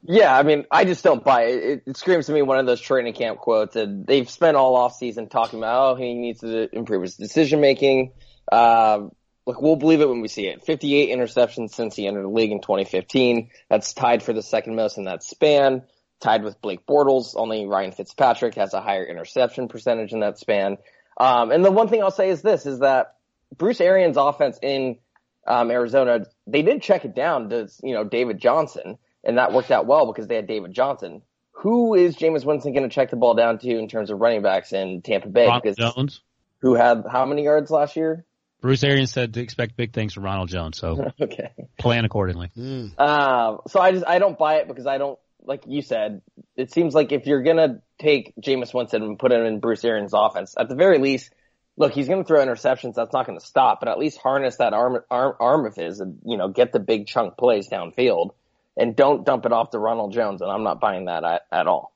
[0.03, 1.63] Yeah, I mean, I just don't buy it.
[1.63, 1.83] it.
[1.87, 3.75] It screams to me one of those training camp quotes.
[3.75, 7.59] And they've spent all off season talking about, oh, he needs to improve his decision
[7.59, 8.11] making.
[8.49, 9.07] Uh,
[9.45, 10.63] look, we'll believe it when we see it.
[10.63, 13.49] 58 interceptions since he entered the league in 2015.
[13.69, 15.83] That's tied for the second most in that span.
[16.19, 17.35] Tied with Blake Bortles.
[17.35, 20.77] Only Ryan Fitzpatrick has a higher interception percentage in that span.
[21.19, 23.15] Um, and the one thing I'll say is this: is that
[23.55, 24.97] Bruce Arians' offense in
[25.45, 29.71] um, Arizona, they did check it down to you know David Johnson and that worked
[29.71, 31.21] out well because they had David Johnson.
[31.51, 34.41] Who is Jameis Winston going to check the ball down to in terms of running
[34.41, 35.45] backs in Tampa Bay?
[35.45, 36.21] Ronald because Jones.
[36.61, 38.25] who had how many yards last year?
[38.61, 41.51] Bruce Arians said to expect big things from Ronald Jones, so Okay.
[41.77, 42.51] plan accordingly.
[42.97, 46.21] Um, so I just I don't buy it because I don't like you said.
[46.55, 50.13] It seems like if you're gonna take Jameis Winston and put him in Bruce Arians'
[50.13, 51.31] offense, at the very least,
[51.77, 52.95] look, he's gonna throw interceptions.
[52.95, 56.19] That's not gonna stop, but at least harness that arm arm, arm of his and
[56.25, 58.31] you know get the big chunk plays downfield,
[58.75, 60.41] and don't dump it off to Ronald Jones.
[60.41, 61.93] And I'm not buying that at, at all.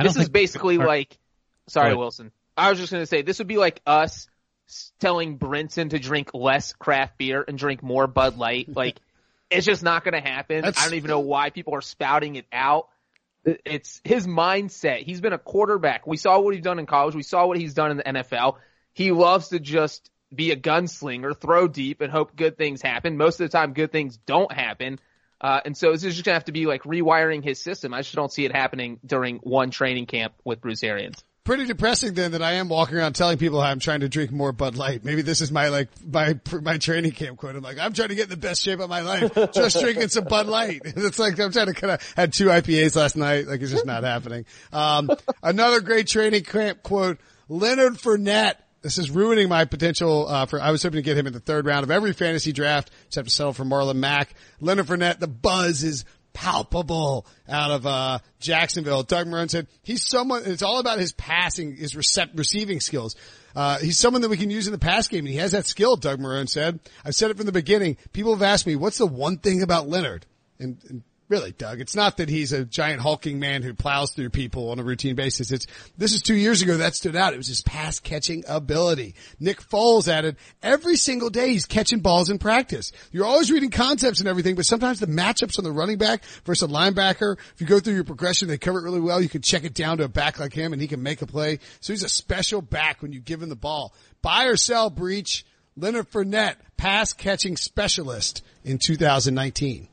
[0.00, 1.18] This is basically or- like,
[1.66, 2.32] sorry, Wilson.
[2.56, 4.28] I was just going to say, this would be like us
[4.98, 8.68] telling Brinson to drink less craft beer and drink more Bud Light.
[8.68, 9.00] Like,
[9.50, 10.62] it's just not going to happen.
[10.62, 12.88] That's- I don't even know why people are spouting it out.
[13.44, 15.02] It's his mindset.
[15.02, 16.06] He's been a quarterback.
[16.06, 17.14] We saw what he's done in college.
[17.14, 18.56] We saw what he's done in the NFL.
[18.92, 23.16] He loves to just be a gunslinger, throw deep, and hope good things happen.
[23.16, 24.98] Most of the time, good things don't happen.
[25.40, 27.94] Uh, and so this is just gonna have to be like rewiring his system.
[27.94, 31.24] I just don't see it happening during one training camp with Bruce Arians.
[31.42, 34.30] Pretty depressing then that I am walking around telling people how I'm trying to drink
[34.30, 35.04] more Bud Light.
[35.06, 37.56] Maybe this is my like my my training camp quote.
[37.56, 40.08] I'm like I'm trying to get in the best shape of my life, just drinking
[40.08, 40.82] some Bud Light.
[40.96, 43.46] It's like I'm trying to kind of had two IPAs last night.
[43.46, 44.44] Like it's just not happening.
[44.70, 45.10] Um,
[45.42, 48.56] another great training camp quote: Leonard Fournette.
[48.82, 50.60] This is ruining my potential uh, for.
[50.60, 53.28] I was hoping to get him in the third round of every fantasy draft, except
[53.28, 54.34] to settle for Marlon Mack.
[54.60, 55.18] Leonard Fournette.
[55.20, 59.02] The buzz is palpable out of uh, Jacksonville.
[59.02, 60.42] Doug Marrone said he's someone.
[60.44, 63.16] It's all about his passing, his recept, receiving skills.
[63.54, 65.66] Uh, he's someone that we can use in the pass game, and he has that
[65.66, 65.96] skill.
[65.96, 66.80] Doug Marrone said.
[67.04, 67.96] I've said it from the beginning.
[68.12, 70.26] People have asked me, "What's the one thing about Leonard?"
[70.58, 71.80] And, and really, Doug.
[71.80, 75.14] It's not that he's a giant hulking man who plows through people on a routine
[75.14, 75.52] basis.
[75.52, 75.66] It's,
[75.96, 77.32] this is two years ago that stood out.
[77.32, 79.14] It was his pass catching ability.
[79.38, 82.90] Nick Foles added every single day he's catching balls in practice.
[83.12, 86.68] You're always reading concepts and everything, but sometimes the matchups on the running back versus
[86.68, 89.22] a linebacker, if you go through your progression, they cover it really well.
[89.22, 91.26] You can check it down to a back like him and he can make a
[91.26, 91.60] play.
[91.78, 93.94] So he's a special back when you give him the ball.
[94.20, 95.46] Buy or sell Breech.
[95.76, 99.88] Leonard Fournette, pass catching specialist in 2019.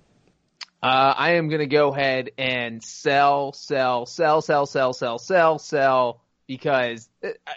[0.88, 5.60] Uh, I am going to go ahead and sell, sell, sell, sell, sell, sell, sell,
[5.60, 7.56] sell, because it, I,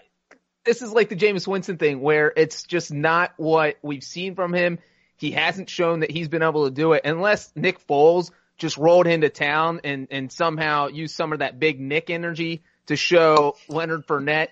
[0.64, 4.53] this is like the Jameis Winston thing where it's just not what we've seen from
[4.53, 4.81] him.
[5.16, 9.07] He hasn't shown that he's been able to do it unless Nick Foles just rolled
[9.07, 14.09] into town and, and somehow used some of that big Nick energy to show Leonard
[14.09, 14.49] Fournette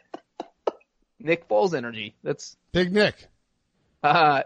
[1.18, 2.14] Nick Foles energy.
[2.22, 3.26] That's Big Nick.
[4.02, 4.42] Uh,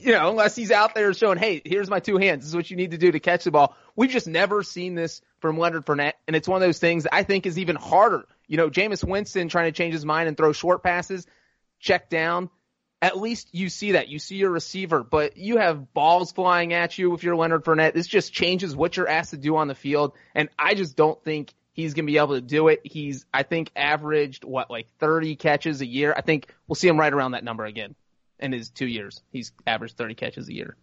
[0.00, 2.42] you know, unless he's out there showing, hey, here's my two hands.
[2.42, 3.74] This is what you need to do to catch the ball.
[3.96, 7.22] We've just never seen this from Leonard Fournette, and it's one of those things I
[7.22, 8.26] think is even harder.
[8.46, 11.26] You know, Jameis Winston trying to change his mind and throw short passes,
[11.78, 12.50] check down.
[13.00, 14.08] At least you see that.
[14.08, 17.92] You see your receiver, but you have balls flying at you if you're Leonard Fournette.
[17.94, 21.22] This just changes what you're asked to do on the field, and I just don't
[21.22, 22.80] think he's going to be able to do it.
[22.84, 26.14] He's, I think, averaged what, like 30 catches a year.
[26.16, 27.94] I think we'll see him right around that number again
[28.44, 29.22] in his two years.
[29.32, 30.76] He's averaged 30 catches a year.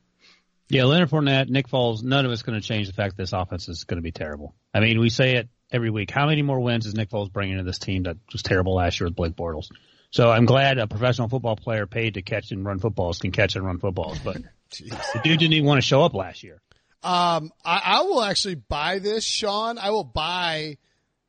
[0.70, 3.34] Yeah, Leonard Fournette, Nick Foles, none of it's going to change the fact that this
[3.34, 4.56] offense is going to be terrible.
[4.74, 6.12] I mean, we say it every week.
[6.12, 9.00] How many more wins is Nick Foles bringing to this team that was terrible last
[9.00, 9.68] year with Blake Bortles?
[10.12, 13.56] So I'm glad a professional football player paid to catch and run footballs can catch
[13.56, 14.38] and run footballs, but
[14.72, 16.62] the dude didn't even want to show up last year.
[17.04, 19.78] Um, I, I will actually buy this, Sean.
[19.78, 20.78] I will buy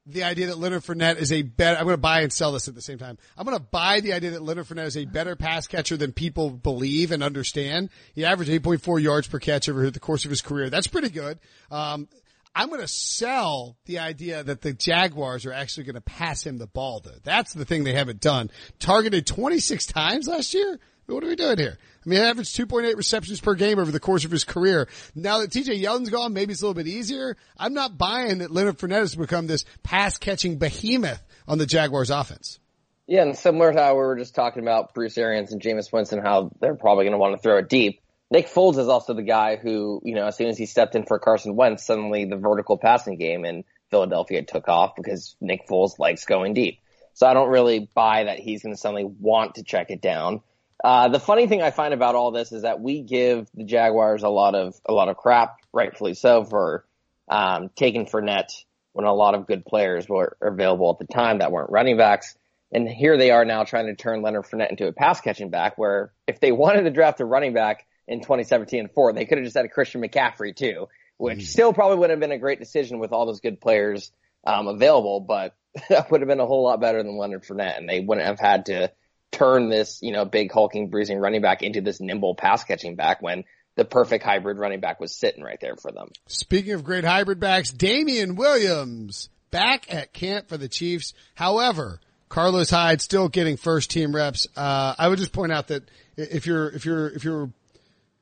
[0.06, 2.66] the idea that Leonard Fournette is a better, I'm going to buy and sell this
[2.66, 3.18] at the same time.
[3.36, 6.12] I'm going to buy the idea that Leonard Fournette is a better pass catcher than
[6.12, 7.90] people believe and understand.
[8.14, 10.70] He averaged 8.4 yards per catch over the course of his career.
[10.70, 11.38] That's pretty good.
[11.70, 12.08] Um,
[12.54, 16.58] I'm going to sell the idea that the Jaguars are actually going to pass him
[16.58, 17.18] the ball though.
[17.22, 18.50] That's the thing they haven't done.
[18.78, 20.78] Targeted 26 times last year.
[21.14, 21.78] What are we doing here?
[22.04, 24.88] I mean, he averaged 2.8 receptions per game over the course of his career.
[25.14, 27.36] Now that TJ Yeldon's gone, maybe it's a little bit easier.
[27.56, 32.10] I'm not buying that Leonard Fournette has become this pass catching behemoth on the Jaguars
[32.10, 32.58] offense.
[33.06, 36.20] Yeah, and similar to how we were just talking about Bruce Arians and Jameis Winston,
[36.20, 38.00] how they're probably going to want to throw it deep.
[38.30, 41.04] Nick Foles is also the guy who, you know, as soon as he stepped in
[41.04, 45.98] for Carson Wentz, suddenly the vertical passing game in Philadelphia took off because Nick Foles
[45.98, 46.78] likes going deep.
[47.12, 50.40] So I don't really buy that he's going to suddenly want to check it down.
[50.82, 54.24] Uh, the funny thing I find about all this is that we give the Jaguars
[54.24, 56.84] a lot of a lot of crap, rightfully so, for
[57.28, 61.52] um, taking Fournette when a lot of good players were available at the time that
[61.52, 62.36] weren't running backs.
[62.72, 65.78] And here they are now trying to turn Leonard Fournette into a pass catching back.
[65.78, 69.38] Where if they wanted to draft a running back in 2017 and four, they could
[69.38, 71.46] have just had a Christian McCaffrey too, which mm.
[71.46, 74.10] still probably would have been a great decision with all those good players
[74.44, 75.20] um, available.
[75.20, 75.54] But
[75.90, 78.40] that would have been a whole lot better than Leonard Fournette, and they wouldn't have
[78.40, 78.90] had to
[79.32, 83.20] turn this, you know, big hulking bruising running back into this nimble pass catching back
[83.20, 86.10] when the perfect hybrid running back was sitting right there for them.
[86.26, 91.14] Speaking of great hybrid backs, Damien Williams back at camp for the Chiefs.
[91.34, 94.46] However, Carlos Hyde still getting first team reps.
[94.56, 97.50] Uh, I would just point out that if you're, if you're, if you're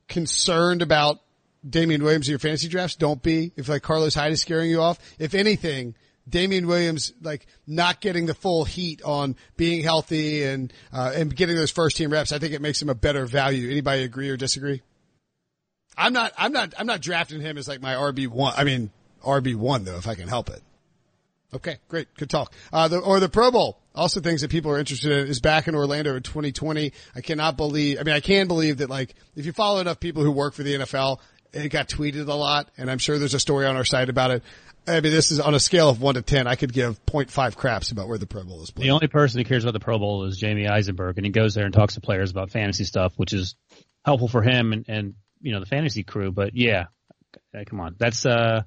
[0.09, 1.21] concerned about
[1.69, 3.53] Damien Williams in your fantasy drafts, don't be.
[3.57, 5.95] If like Carlos Hyde is scaring you off, if anything,
[6.29, 11.57] Damien Williams like not getting the full heat on being healthy and uh, and getting
[11.57, 13.71] those first team reps, I think it makes him a better value.
[13.71, 14.83] Anybody agree or disagree?
[15.97, 18.55] I'm not I'm not I'm not drafting him as like my RB one.
[18.57, 18.91] I mean
[19.25, 20.63] RB one though, if I can help it.
[21.53, 22.53] Okay, great, good talk.
[22.73, 23.79] Uh, the, or the Pro Bowl.
[23.93, 26.93] Also, things that people are interested in is back in Orlando in 2020.
[27.17, 27.99] I cannot believe.
[27.99, 30.63] I mean, I can believe that like if you follow enough people who work for
[30.63, 31.19] the NFL,
[31.53, 34.31] it got tweeted a lot, and I'm sure there's a story on our site about
[34.31, 34.45] it.
[34.97, 36.47] I mean, this is on a scale of one to ten.
[36.47, 38.87] I could give 0.5 craps about where the Pro Bowl is played.
[38.87, 41.55] The only person who cares about the Pro Bowl is Jamie Eisenberg, and he goes
[41.55, 43.55] there and talks to players about fantasy stuff, which is
[44.05, 46.33] helpful for him and, and you know the fantasy crew.
[46.33, 46.87] But yeah,
[47.67, 48.63] come on, that's uh,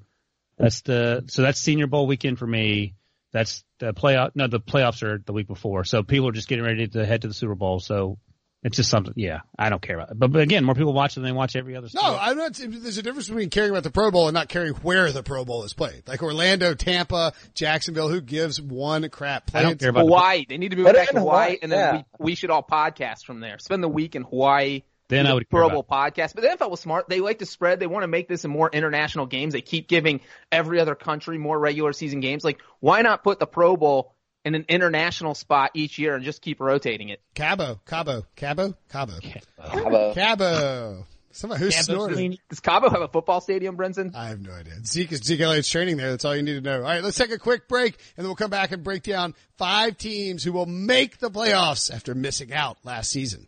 [0.57, 2.95] that's the so that's Senior Bowl weekend for me.
[3.31, 4.31] That's the playoff.
[4.35, 7.23] No, the playoffs are the week before, so people are just getting ready to head
[7.23, 7.79] to the Super Bowl.
[7.79, 8.17] So
[8.63, 10.19] it's just something, yeah, I don't care about it.
[10.19, 12.03] But, but again, more people watch it than they watch every other sport.
[12.03, 14.73] No, I'm not, there's a difference between caring about the Pro Bowl and not caring
[14.75, 16.03] where the Pro Bowl is played.
[16.07, 19.47] Like Orlando, Tampa, Jacksonville, who gives one crap?
[19.47, 20.39] Play I don't care about Hawaii.
[20.39, 22.03] The, they need to move back to Hawaii, Hawaii, and then yeah.
[22.19, 23.59] we, we should all podcast from there.
[23.59, 24.83] Spend the week in Hawaii.
[25.09, 26.33] Then I would Pro Bowl podcast.
[26.33, 27.09] But the NFL was smart.
[27.09, 27.79] They like to spread.
[27.79, 29.53] They want to make this a more international games.
[29.53, 30.21] They keep giving
[30.51, 32.43] every other country more regular season games.
[32.43, 36.41] Like, why not put the Pro Bowl in an international spot each year and just
[36.41, 37.21] keep rotating it.
[37.33, 40.13] Cabo, Cabo, Cabo, Cabo, Cabo.
[40.13, 41.05] Cabo.
[41.31, 42.39] Somebody who Gabo snorted.
[42.49, 44.13] Does Cabo have a football stadium, Brinson?
[44.15, 44.73] I have no idea.
[44.85, 46.11] Zeke is Zeke Elliott's training there.
[46.11, 46.77] That's all you need to know.
[46.77, 49.33] All right, let's take a quick break and then we'll come back and break down
[49.57, 53.47] five teams who will make the playoffs after missing out last season.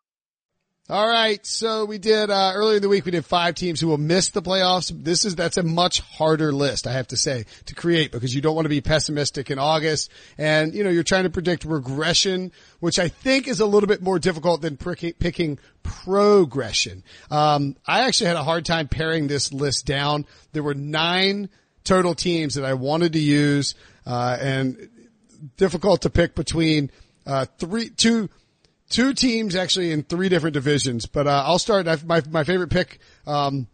[0.91, 1.45] All right.
[1.45, 4.27] So we did, uh, earlier in the week, we did five teams who will miss
[4.27, 4.91] the playoffs.
[4.93, 8.41] This is, that's a much harder list, I have to say, to create because you
[8.41, 10.11] don't want to be pessimistic in August.
[10.37, 12.51] And, you know, you're trying to predict regression,
[12.81, 17.03] which I think is a little bit more difficult than picking, progression.
[17.29, 20.25] Um, I actually had a hard time paring this list down.
[20.51, 21.47] There were nine
[21.85, 23.75] total teams that I wanted to use,
[24.05, 24.89] uh, and
[25.55, 26.91] difficult to pick between,
[27.25, 28.29] uh, three, two,
[28.91, 31.87] two teams actually in three different divisions, but uh, I'll start.
[31.87, 33.67] I've, my my favorite pick, um,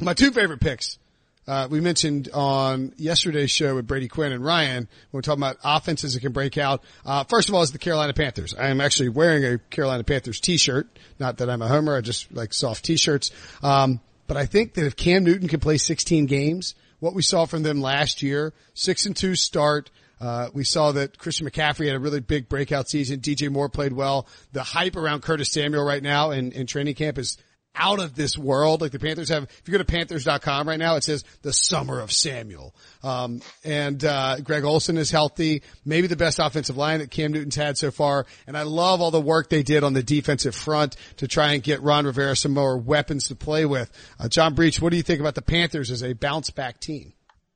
[0.00, 0.98] my two favorite picks.
[1.46, 5.58] Uh, we mentioned on yesterday's show with Brady Quinn and Ryan when we're talking about
[5.62, 6.82] offenses that can break out.
[7.04, 8.54] Uh, first of all, is the Carolina Panthers.
[8.54, 10.88] I am actually wearing a Carolina Panthers t-shirt.
[11.18, 11.96] Not that I'm a homer.
[11.96, 13.30] I just like soft t-shirts.
[13.62, 17.44] Um, but I think that if Cam Newton can play 16 games, what we saw
[17.44, 19.90] from them last year, six and two start,
[20.24, 23.20] uh, we saw that Christian McCaffrey had a really big breakout season.
[23.20, 24.26] DJ Moore played well.
[24.52, 27.36] The hype around Curtis Samuel right now in, in training camp is
[27.74, 28.80] out of this world.
[28.80, 32.00] Like the Panthers have, if you go to panthers.com right now, it says the summer
[32.00, 32.74] of Samuel.
[33.02, 37.56] Um, and, uh, Greg Olsen is healthy, maybe the best offensive line that Cam Newton's
[37.56, 38.24] had so far.
[38.46, 41.62] And I love all the work they did on the defensive front to try and
[41.62, 43.90] get Ron Rivera some more weapons to play with.
[44.18, 47.12] Uh, John Breech, what do you think about the Panthers as a bounce back team?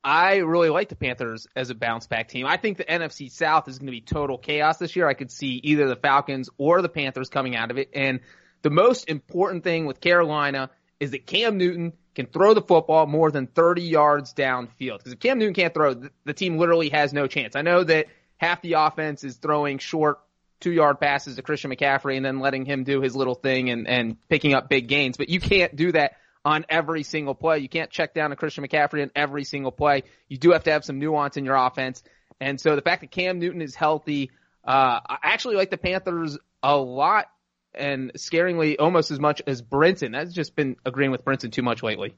[0.09, 2.47] I really like the Panthers as a bounce back team.
[2.47, 5.07] I think the NFC South is going to be total chaos this year.
[5.07, 7.91] I could see either the Falcons or the Panthers coming out of it.
[7.93, 8.21] And
[8.63, 13.31] the most important thing with Carolina is that Cam Newton can throw the football more
[13.31, 14.97] than 30 yards downfield.
[14.97, 15.93] Because if Cam Newton can't throw,
[16.25, 17.55] the team literally has no chance.
[17.55, 18.07] I know that
[18.39, 20.21] half the offense is throwing short
[20.59, 23.87] two yard passes to Christian McCaffrey and then letting him do his little thing and,
[23.87, 26.13] and picking up big gains, but you can't do that
[26.45, 27.59] on every single play.
[27.59, 30.05] You can't check down to Christian McCaffrey in every single play.
[30.29, 32.03] You do have to have some nuance in your offense.
[32.41, 34.31] And so the fact that Cam Newton is healthy,
[34.65, 37.27] uh, I actually like the Panthers a lot
[37.75, 40.13] and scaringly almost as much as Brinson.
[40.13, 42.15] That's just been agreeing with Brinson too much lately.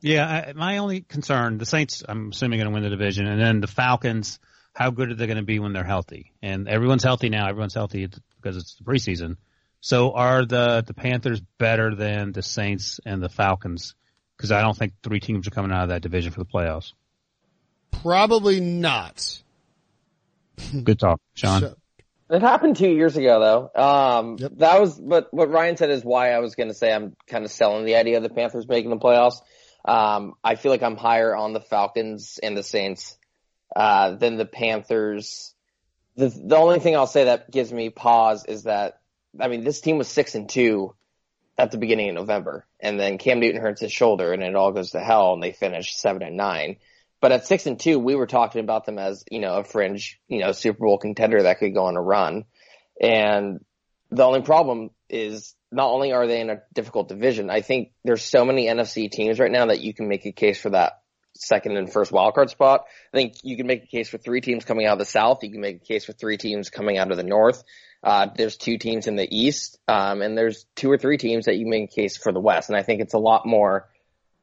[0.00, 3.40] Yeah, I, my only concern, the Saints, I'm assuming going to win the division, and
[3.40, 4.38] then the Falcons,
[4.74, 6.32] how good are they going to be when they're healthy?
[6.42, 7.48] And everyone's healthy now.
[7.48, 8.06] Everyone's healthy
[8.36, 9.36] because it's the preseason.
[9.86, 13.94] So are the the Panthers better than the Saints and the Falcons?
[14.36, 16.92] Because I don't think three teams are coming out of that division for the playoffs.
[17.92, 19.40] Probably not.
[20.82, 21.60] Good talk, Sean.
[21.60, 21.76] So-
[22.30, 23.80] It happened two years ago though.
[23.80, 24.52] Um, Yep.
[24.56, 27.44] that was, but what Ryan said is why I was going to say I'm kind
[27.44, 29.40] of selling the idea of the Panthers making the playoffs.
[29.84, 33.16] Um, I feel like I'm higher on the Falcons and the Saints,
[33.76, 35.54] uh, than the Panthers.
[36.16, 38.98] The, the only thing I'll say that gives me pause is that,
[39.40, 40.94] I mean, this team was six and two
[41.58, 44.72] at the beginning of November and then Cam Newton hurts his shoulder and it all
[44.72, 46.76] goes to hell and they finish seven and nine.
[47.20, 50.20] But at six and two, we were talking about them as, you know, a fringe,
[50.28, 52.44] you know, Super Bowl contender that could go on a run.
[53.00, 53.64] And
[54.10, 58.22] the only problem is not only are they in a difficult division, I think there's
[58.22, 61.00] so many NFC teams right now that you can make a case for that
[61.34, 62.84] second and first wildcard spot.
[63.12, 65.42] I think you can make a case for three teams coming out of the South.
[65.42, 67.62] You can make a case for three teams coming out of the North.
[68.02, 71.56] Uh, there's two teams in the East, um, and there's two or three teams that
[71.56, 72.68] you make a case for the West.
[72.68, 73.88] And I think it's a lot more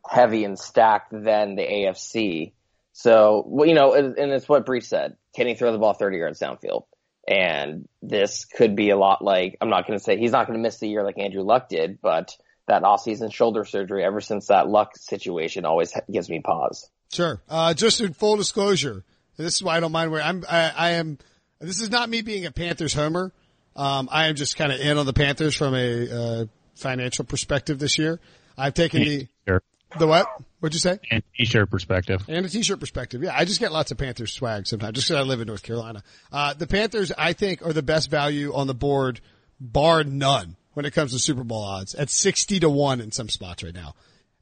[0.09, 2.53] heavy and stacked than the AFC.
[2.93, 5.17] So, well, you know, and, it's what Breech said.
[5.35, 6.83] Can he throw the ball 30 yards downfield?
[7.27, 10.59] And this could be a lot like, I'm not going to say he's not going
[10.59, 12.35] to miss the year like Andrew Luck did, but
[12.67, 16.89] that off-season shoulder surgery ever since that Luck situation always gives me pause.
[17.11, 17.41] Sure.
[17.49, 19.03] Uh, just in full disclosure,
[19.37, 21.17] this is why I don't mind where I'm, I, I am,
[21.59, 23.31] this is not me being a Panthers homer.
[23.75, 26.09] Um, I am just kind of in on the Panthers from a,
[26.41, 26.45] uh,
[26.75, 28.19] financial perspective this year.
[28.57, 29.61] I've taken the, Sure.
[29.97, 30.27] the what?
[30.59, 30.99] What'd you say?
[31.11, 32.23] And t-shirt perspective.
[32.27, 33.21] And a t-shirt perspective.
[33.23, 35.63] Yeah, I just get lots of Panthers swag sometimes just because I live in North
[35.63, 36.03] Carolina.
[36.31, 39.21] Uh, the Panthers, I think, are the best value on the board,
[39.59, 43.29] bar none, when it comes to Super Bowl odds at 60 to 1 in some
[43.29, 43.93] spots right now.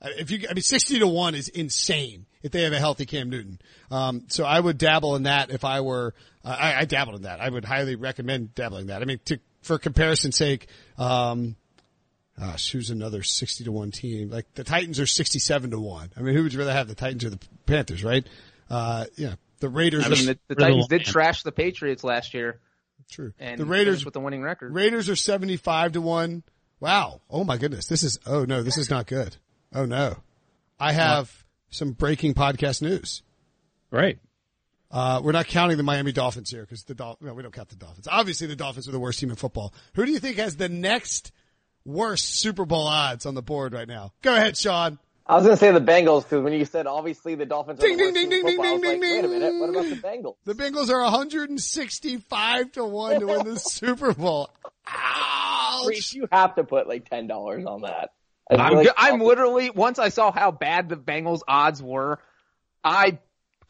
[0.01, 3.05] Uh, If you, I mean, 60 to 1 is insane if they have a healthy
[3.05, 3.59] Cam Newton.
[3.89, 6.13] Um, so I would dabble in that if I were,
[6.43, 7.41] uh, I, I dabbled in that.
[7.41, 9.01] I would highly recommend dabbling in that.
[9.01, 10.67] I mean, to, for comparison's sake,
[10.97, 11.55] um,
[12.39, 14.29] Gosh, who's another 60 to 1 team?
[14.31, 16.11] Like the Titans are 67 to 1.
[16.17, 18.25] I mean, who would you rather have, the Titans or the Panthers, right?
[18.67, 22.59] Uh, yeah, the Raiders I mean, the, the Titans did trash the Patriots last year,
[23.11, 23.33] true.
[23.37, 24.73] and The Raiders, with the winning record.
[24.73, 26.43] Raiders are 75 to 1.
[26.79, 27.21] Wow.
[27.29, 27.85] Oh my goodness.
[27.85, 29.37] This is, oh no, this is not good.
[29.71, 30.17] Oh no.
[30.79, 33.21] I have some breaking podcast news.
[33.91, 34.17] Right.
[34.91, 37.69] Uh, we're not counting the Miami Dolphins here because the Dol- no, we don't count
[37.69, 38.07] the Dolphins.
[38.11, 39.73] Obviously the Dolphins are the worst team in football.
[39.95, 41.31] Who do you think has the next
[41.85, 44.11] worst Super Bowl odds on the board right now?
[44.21, 44.99] Go ahead, Sean.
[45.25, 47.83] I was going to say the Bengals because when you said obviously the Dolphins are
[47.83, 49.27] Ding, the worst ding, team ding, in football, I was ding, like, ding, wait a
[49.27, 50.35] minute, what about the Bengals?
[50.43, 54.49] The Bengals are 165 to 1 to win the Super Bowl.
[54.87, 56.13] Ouch.
[56.13, 58.09] You have to put like ten dollars on that.
[58.49, 62.19] I feel I'm, like- I'm literally, once I saw how bad the Bengals odds were,
[62.83, 63.19] I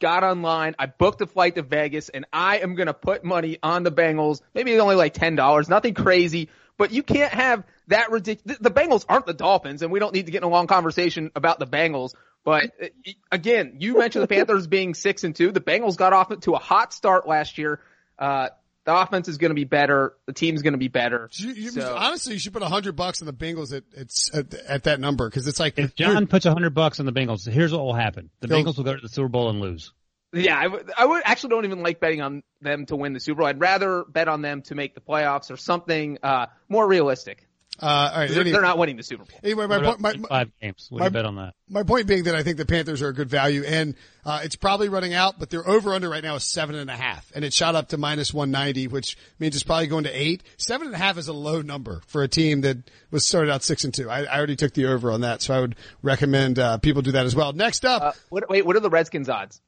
[0.02, 3.84] got online, I booked a flight to Vegas, and I am gonna put money on
[3.84, 4.42] the Bengals.
[4.52, 9.04] Maybe it's only like $10, nothing crazy, but you can't have that ridiculous, the Bengals
[9.08, 11.66] aren't the Dolphins, and we don't need to get in a long conversation about the
[11.66, 12.88] Bengals, but uh,
[13.30, 16.58] again, you mentioned the Panthers being six and two, the Bengals got off to a
[16.58, 17.80] hot start last year,
[18.18, 18.48] uh,
[18.84, 20.14] the offense is going to be better.
[20.26, 21.28] The team's going to be better.
[21.34, 24.10] You, you, So- honestly, you should put a hundred bucks on the Bengals at, at,
[24.34, 27.12] at, at that number because it's like If John puts a hundred bucks on the
[27.12, 29.92] Bengals, here's what will happen: the Bengals will go to the Super Bowl and lose.
[30.34, 33.20] Yeah, I would, I would actually don't even like betting on them to win the
[33.20, 33.46] Super Bowl.
[33.48, 37.46] I'd rather bet on them to make the playoffs or something uh, more realistic.
[37.80, 38.28] Uh, all right.
[38.30, 39.38] They're, Anyway, they're not winning the Super Bowl.
[39.42, 40.86] anyway my, point- my, my, five games.
[40.90, 41.54] What do my- you bet on that?
[41.68, 43.94] my point being that I think the Panthers are a good value and,
[44.26, 46.96] uh, it's probably running out, but their over under right now is seven and a
[46.96, 50.42] half and it shot up to minus 190, which means it's probably going to eight.
[50.58, 52.76] Seven and a half is a low number for a team that
[53.10, 54.10] was started out six and two.
[54.10, 57.12] I, I already took the over on that, so I would recommend, uh, people do
[57.12, 57.52] that as well.
[57.54, 59.60] Next up Uh, what, wait, what are the Redskins odds?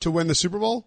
[0.00, 0.84] to win the Super Bowl.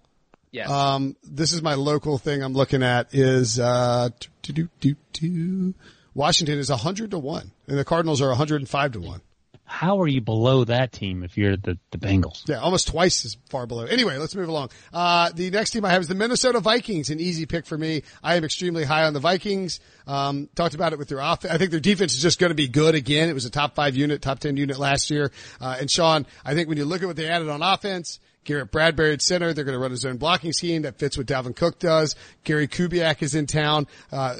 [0.51, 0.69] Yes.
[0.69, 4.09] Um, this is my local thing I'm looking at is, uh,
[4.41, 5.73] do, do, do, do.
[6.19, 9.21] Washington is 100 to 1 and the Cardinals are 105 to 1.
[9.63, 12.49] How are you below that team if you're the the Bengals?
[12.49, 13.85] Yeah, almost twice as far below.
[13.85, 14.71] Anyway, let's move along.
[14.91, 18.01] Uh, the next team I have is the Minnesota Vikings, an easy pick for me.
[18.21, 19.79] I am extremely high on the Vikings.
[20.07, 21.53] Um, talked about it with their offense.
[21.53, 23.29] I think their defense is just going to be good again.
[23.29, 25.31] It was a top five unit, top 10 unit last year.
[25.61, 28.71] Uh, and Sean, I think when you look at what they added on offense, Garrett
[28.71, 29.53] Bradbury at center.
[29.53, 32.15] They're going to run a zone blocking scheme that fits what Dalvin Cook does.
[32.43, 33.87] Gary Kubiak is in town.
[34.11, 34.35] Uh,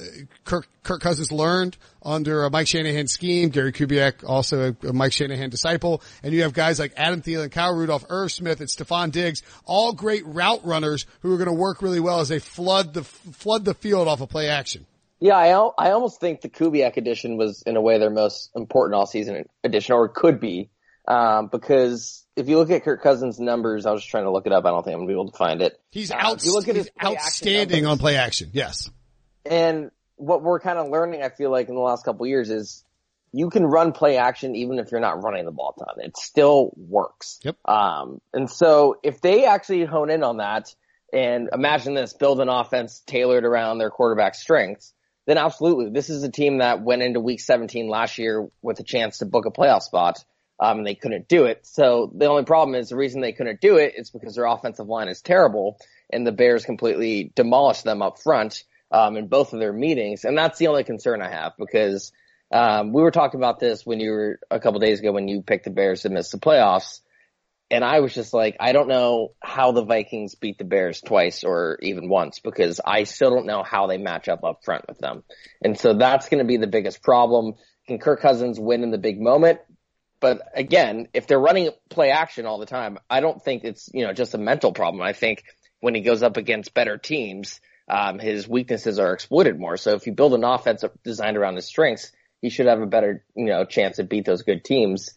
[0.46, 3.50] Kirk, Kirk Cousins learned under a Mike Shanahan scheme.
[3.50, 6.02] Gary Kubiak also a, Mike Shanahan disciple.
[6.24, 9.94] And you have guys like Adam Thielen, Kyle Rudolph, Irv Smith, and Stefon Diggs, all
[9.94, 13.66] great route runners who are going to work really well as they flood the, flood
[13.66, 14.86] the field off of play action.
[15.20, 18.96] Yeah, I, I almost think the Kubiak edition was in a way their most important
[18.96, 20.70] all season edition, or could be,
[21.10, 24.46] um, because if you look at Kirk Cousins' numbers, I was just trying to look
[24.46, 24.66] it up.
[24.66, 25.80] I don't think I'm gonna be able to find it.
[25.90, 28.52] He's out, if you look at he's his play outstanding on play action.
[28.54, 28.90] Yes.
[29.46, 32.50] And what we're kind of learning, I feel like, in the last couple of years
[32.52, 32.84] is
[33.32, 36.06] you can run play action even if you're not running the ball a ton.
[36.06, 37.40] It still works.
[37.44, 37.58] Yep.
[37.66, 40.74] Um, and so if they actually hone in on that
[41.12, 44.94] and imagine this, build an offense tailored around their quarterback strengths,
[45.26, 48.84] then absolutely, this is a team that went into week 17 last year with a
[48.84, 50.24] chance to book a playoff spot.
[50.62, 51.66] Um, and they couldn't do it.
[51.66, 54.88] So the only problem is the reason they couldn't do it is because their offensive
[54.88, 55.78] line is terrible
[56.10, 60.26] and the Bears completely demolished them up front, um, in both of their meetings.
[60.26, 62.12] And that's the only concern I have because,
[62.52, 65.44] um, we were talking about this when you were a couple days ago when you
[65.44, 67.00] picked the Bears to miss the playoffs.
[67.72, 71.44] And I was just like, I don't know how the Vikings beat the Bears twice
[71.44, 74.98] or even once because I still don't know how they match up up front with
[74.98, 75.24] them.
[75.62, 77.54] And so that's going to be the biggest problem.
[77.88, 79.60] Can Kirk Cousins win in the big moment?
[80.20, 84.06] But again, if they're running play action all the time, I don't think it's, you
[84.06, 85.02] know, just a mental problem.
[85.02, 85.44] I think
[85.80, 89.78] when he goes up against better teams, um, his weaknesses are exploited more.
[89.78, 92.12] So if you build an offense designed around his strengths,
[92.42, 95.10] he should have a better, you know, chance to beat those good teams.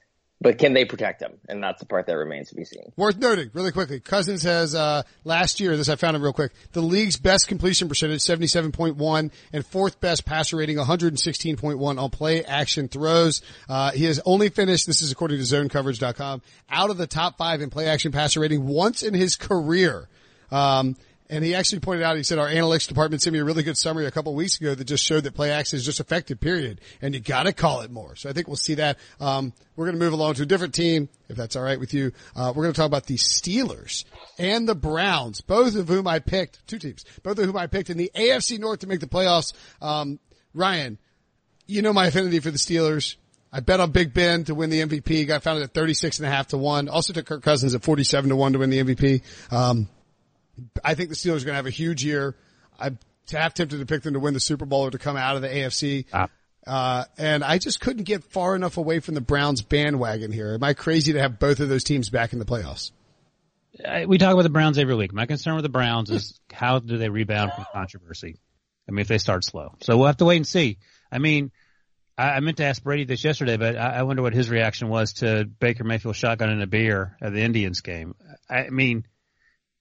[0.42, 1.38] But can they protect him?
[1.48, 2.92] And that's the part that remains to be seen.
[2.96, 6.52] Worth noting, really quickly, Cousins has, uh, last year, this I found it real quick,
[6.72, 12.88] the league's best completion percentage, 77.1, and fourth best passer rating, 116.1 on play action
[12.88, 13.40] throws.
[13.68, 17.60] Uh, he has only finished, this is according to zonecoverage.com, out of the top five
[17.60, 20.08] in play action passer rating once in his career.
[20.50, 20.96] Um,
[21.32, 23.78] and he actually pointed out, he said, our analytics department sent me a really good
[23.78, 26.82] summary a couple weeks ago that just showed that play action is just effective, period.
[27.00, 28.16] And you gotta call it more.
[28.16, 28.98] So I think we'll see that.
[29.18, 32.12] Um, we're gonna move along to a different team, if that's alright with you.
[32.36, 34.04] Uh, we're gonna talk about the Steelers
[34.38, 37.88] and the Browns, both of whom I picked, two teams, both of whom I picked
[37.88, 39.54] in the AFC North to make the playoffs.
[39.80, 40.20] Um,
[40.52, 40.98] Ryan,
[41.66, 43.16] you know my affinity for the Steelers.
[43.50, 45.26] I bet on Big Ben to win the MVP.
[45.26, 46.90] Got found at 36 and a half to one.
[46.90, 49.22] Also took Kirk Cousins at 47 to one to win the MVP.
[49.50, 49.88] Um,
[50.84, 52.36] I think the Steelers are going to have a huge year.
[52.78, 52.98] I'm
[53.30, 55.42] half tempted to pick them to win the Super Bowl or to come out of
[55.42, 56.06] the AFC.
[56.12, 56.28] Ah.
[56.66, 60.54] Uh, and I just couldn't get far enough away from the Browns bandwagon here.
[60.54, 62.92] Am I crazy to have both of those teams back in the playoffs?
[63.86, 65.12] I, we talk about the Browns every week.
[65.12, 68.38] My concern with the Browns is how do they rebound from controversy?
[68.88, 69.74] I mean, if they start slow.
[69.80, 70.78] So we'll have to wait and see.
[71.10, 71.50] I mean,
[72.16, 74.88] I, I meant to ask Brady this yesterday, but I, I wonder what his reaction
[74.88, 78.14] was to Baker Mayfield shotgun in a beer at the Indians game.
[78.48, 79.06] I mean,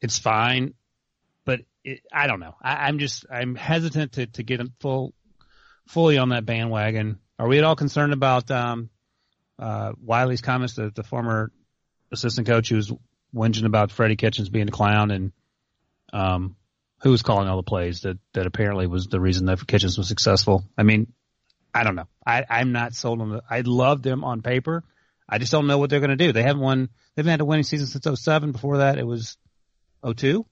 [0.02, 0.74] it's fine,
[1.46, 2.56] but it, I don't know.
[2.62, 5.14] I, I'm just I'm hesitant to to get them full
[5.88, 7.20] fully on that bandwagon.
[7.38, 8.90] Are we at all concerned about um,
[9.58, 11.52] uh, Haley's comments, the, the former
[12.12, 12.92] assistant coach who was
[13.34, 15.32] whinging about Freddie Kitchens being a clown and
[16.14, 16.56] um,
[17.02, 20.08] who was calling all the plays that that apparently was the reason that Kitchens was
[20.08, 20.66] successful.
[20.78, 21.14] I mean,
[21.74, 22.08] I don't know.
[22.26, 23.44] I, I'm not sold on the.
[23.50, 24.84] I love them on paper.
[25.28, 26.34] I just don't know what they're going to do.
[26.34, 26.90] They haven't won.
[27.16, 28.52] They've had a winning season since 07.
[28.52, 29.38] Before that, it was
[30.06, 30.46] 02.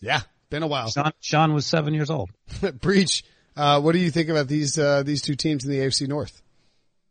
[0.00, 0.20] Yeah,
[0.50, 0.90] been a while.
[0.90, 2.30] Sean, Sean was seven years old.
[2.80, 3.24] Breech.
[3.56, 6.42] Uh, what do you think about these uh, these two teams in the AFC North?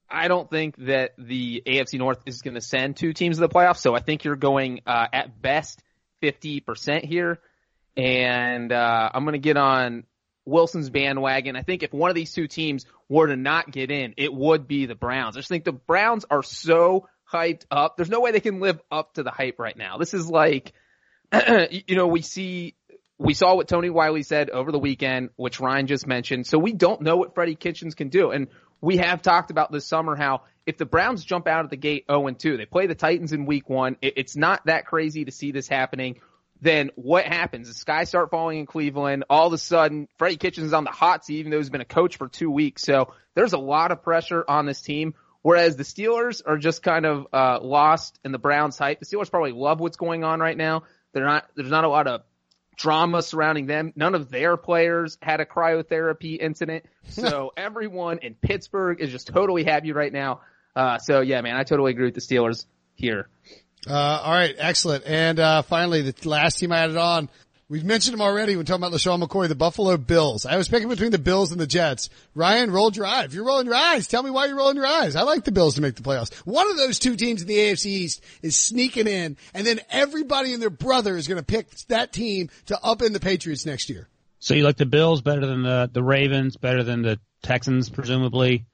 [0.10, 3.50] I don't think that the AFC North is going to send two teams to the
[3.50, 3.80] playoffs.
[3.80, 5.82] So I think you're going uh, at best
[6.22, 7.40] 50% here.
[7.98, 10.04] And uh, I'm going to get on
[10.46, 11.56] Wilson's bandwagon.
[11.56, 14.68] I think if one of these two teams were to not get in, it would
[14.68, 15.36] be the Browns.
[15.36, 17.98] I just think the Browns are so hyped up.
[17.98, 19.98] There's no way they can live up to the hype right now.
[19.98, 20.74] This is like,
[21.34, 22.76] you know, we see,
[23.18, 26.48] we saw what Todd Haley said over the weekend, which Ryan just mentioned.
[26.48, 28.32] So we don't know what Freddie Kitchens can do.
[28.32, 28.48] And
[28.82, 32.06] we have talked about this summer how if the Browns jump out of the gate
[32.10, 33.98] 0 and 2, they play the Titans in week one.
[34.02, 36.20] It's not that crazy to see this happening.
[36.62, 37.68] Then what happens?
[37.68, 39.26] The skies start falling in Cleveland.
[39.30, 41.82] All of a sudden, Freddie Kitchens is on the hot seat, even though he's been
[41.82, 42.82] a coach for two weeks.
[42.82, 45.16] So there's a lot of pressure on this team.
[45.46, 49.00] Whereas the Steelers are just kind of uh, lost in the Browns' hype.
[49.00, 50.86] The Steelers probably love what's going on right now.
[51.14, 51.48] They're not.
[51.56, 52.24] There's not a lot of
[52.76, 53.94] drama surrounding them.
[53.96, 56.86] None of their players had a cryotherapy incident.
[57.10, 60.42] So everyone in Pittsburgh is just totally happy right now.
[60.76, 62.66] Uh, so yeah, man, I totally agree with the Steelers
[62.96, 63.30] here.
[63.88, 65.04] Uh, all right, excellent.
[65.06, 67.30] And uh, finally, the last team I added on,
[67.70, 70.46] we've mentioned them already when talking about LeSean McCoy, the Buffalo Bills.
[70.46, 72.10] I was picking between the Bills and the Jets.
[72.34, 73.34] Ryan, rolled your eyes.
[73.34, 75.16] You're rolling your eyes, tell me why you're rolling your eyes.
[75.16, 76.34] I like the Bills to make the playoffs.
[76.46, 80.54] One of those two teams in the AFC East is sneaking in, and then everybody
[80.54, 83.90] and their brother is going to pick that team to up in the Patriots next
[83.90, 84.08] year.
[84.40, 88.66] So you like the Bills better than the the Ravens, better than the Texans, presumably,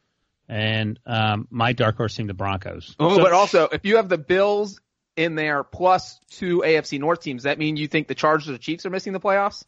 [0.49, 2.93] and um, my dark horse team, the Broncos.
[2.99, 4.81] Oh, So- but also, if you have the Bills
[5.21, 8.57] in there plus two AFC North teams, does that mean you think the Chargers or
[8.57, 9.63] Chiefs are missing the playoffs?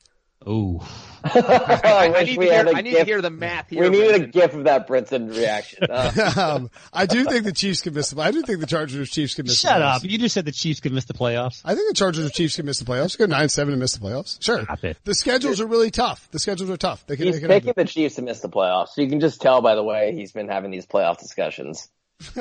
[0.47, 0.81] Ooh,
[1.23, 3.83] I, I wish need, to hear, had a I need to hear the math here.
[3.83, 5.87] we needed a gif of that Brinson reaction.
[5.93, 8.21] Uh, um, I do think the Chiefs can miss the.
[8.21, 9.59] I do think the Chargers or Chiefs can miss.
[9.59, 9.95] shut the playoffs.
[9.95, 10.03] up!
[10.03, 11.61] You just said the Chiefs could miss the playoffs.
[11.63, 13.17] I think the Chargers or Chiefs can miss the playoffs.
[13.17, 14.41] Go nine seven and miss the playoffs.
[14.41, 14.65] Sure.
[15.03, 16.27] The schedules are really tough.
[16.31, 17.05] The schedules are tough.
[17.07, 17.27] They can.
[17.27, 18.89] he's they can picking the Chiefs to miss the playoffs.
[18.89, 21.89] So you can just tell by the way he's been having these playoff discussions.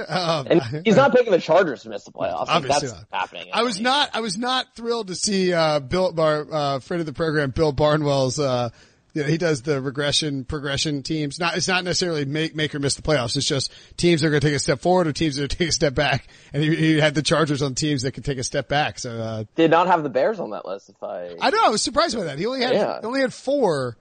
[0.08, 2.46] Um, And he's not picking the Chargers to miss the playoffs.
[2.46, 3.20] Like, Obviously that's not.
[3.20, 3.48] happening.
[3.52, 4.10] I was not.
[4.14, 7.72] I was not thrilled to see uh, Bill, our uh, friend of the program, Bill
[7.72, 8.38] Barnwell's.
[8.38, 8.70] Uh,
[9.14, 11.38] you know, he does the regression progression teams.
[11.38, 13.36] Not it's not necessarily make make or miss the playoffs.
[13.36, 15.48] It's just teams that are going to take a step forward or teams that are
[15.54, 16.26] take a step back.
[16.54, 18.98] And he, he had the Chargers on teams that could take a step back.
[18.98, 20.88] So uh, Did not have the Bears on that list.
[20.88, 22.38] If I, I know I was surprised by that.
[22.38, 23.00] He only had Yeah.
[23.00, 23.98] he only had four.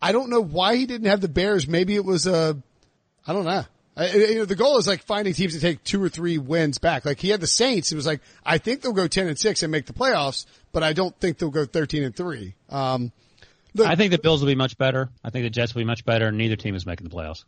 [0.00, 1.68] I don't know why he didn't have the Bears.
[1.68, 2.56] Maybe it was a.
[3.26, 3.64] I don't know.
[3.98, 6.78] I, you know, the goal is like finding teams to take two or three wins
[6.78, 7.04] back.
[7.04, 7.90] Like he had the Saints.
[7.90, 10.84] It was like, I think they'll go 10 and 6 and make the playoffs, but
[10.84, 12.54] I don't think they'll go 13 and 3.
[12.70, 13.12] Um,
[13.74, 15.08] look, I think the Bills will be much better.
[15.24, 16.30] I think the Jets will be much better.
[16.30, 17.44] Neither team is making the playoffs.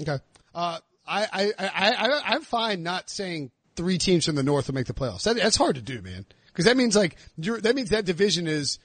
[0.00, 0.18] okay.
[0.54, 4.74] Uh, I, I, I, I, I'm fine not saying three teams from the North will
[4.74, 5.24] make the playoffs.
[5.24, 6.24] That, that's hard to do, man.
[6.54, 8.78] Cause that means like, you're, that means that division is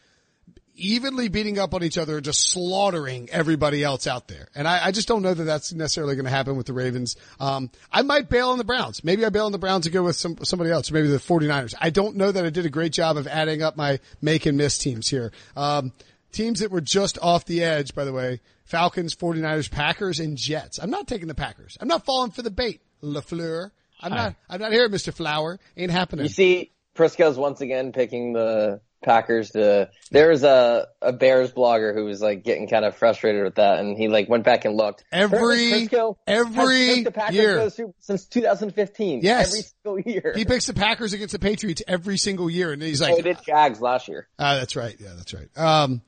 [0.75, 4.47] evenly beating up on each other and just slaughtering everybody else out there.
[4.55, 7.15] And I, I just don't know that that's necessarily going to happen with the Ravens.
[7.39, 9.03] Um, I might bail on the Browns.
[9.03, 11.73] Maybe I bail on the Browns to go with some, somebody else, maybe the 49ers.
[11.79, 14.57] I don't know that I did a great job of adding up my make and
[14.57, 15.31] miss teams here.
[15.55, 15.93] Um,
[16.31, 20.79] teams that were just off the edge, by the way, Falcons, 49ers, Packers, and Jets.
[20.79, 21.77] I'm not taking the Packers.
[21.79, 23.71] I'm not falling for the bait, LaFleur.
[24.01, 25.13] I'm not, I'm not here, Mr.
[25.13, 25.59] Flower.
[25.77, 26.25] Ain't happening.
[26.25, 29.89] You see, Prisco's once again picking the Packers to.
[30.11, 33.79] There was a a Bears blogger who was like getting kind of frustrated with that,
[33.79, 35.05] and he like went back and looked.
[35.11, 35.87] Every-
[36.27, 37.57] every year.
[37.59, 39.21] to the Super- since 2015.
[39.23, 39.47] Yes.
[39.47, 40.33] every single year.
[40.35, 43.37] He picks the Packers against the Patriots every single year, and he's like, he did
[43.45, 44.27] Jags last year.
[44.37, 44.95] Ah, that's right.
[44.99, 45.47] Yeah, that's right.
[45.57, 46.01] Um,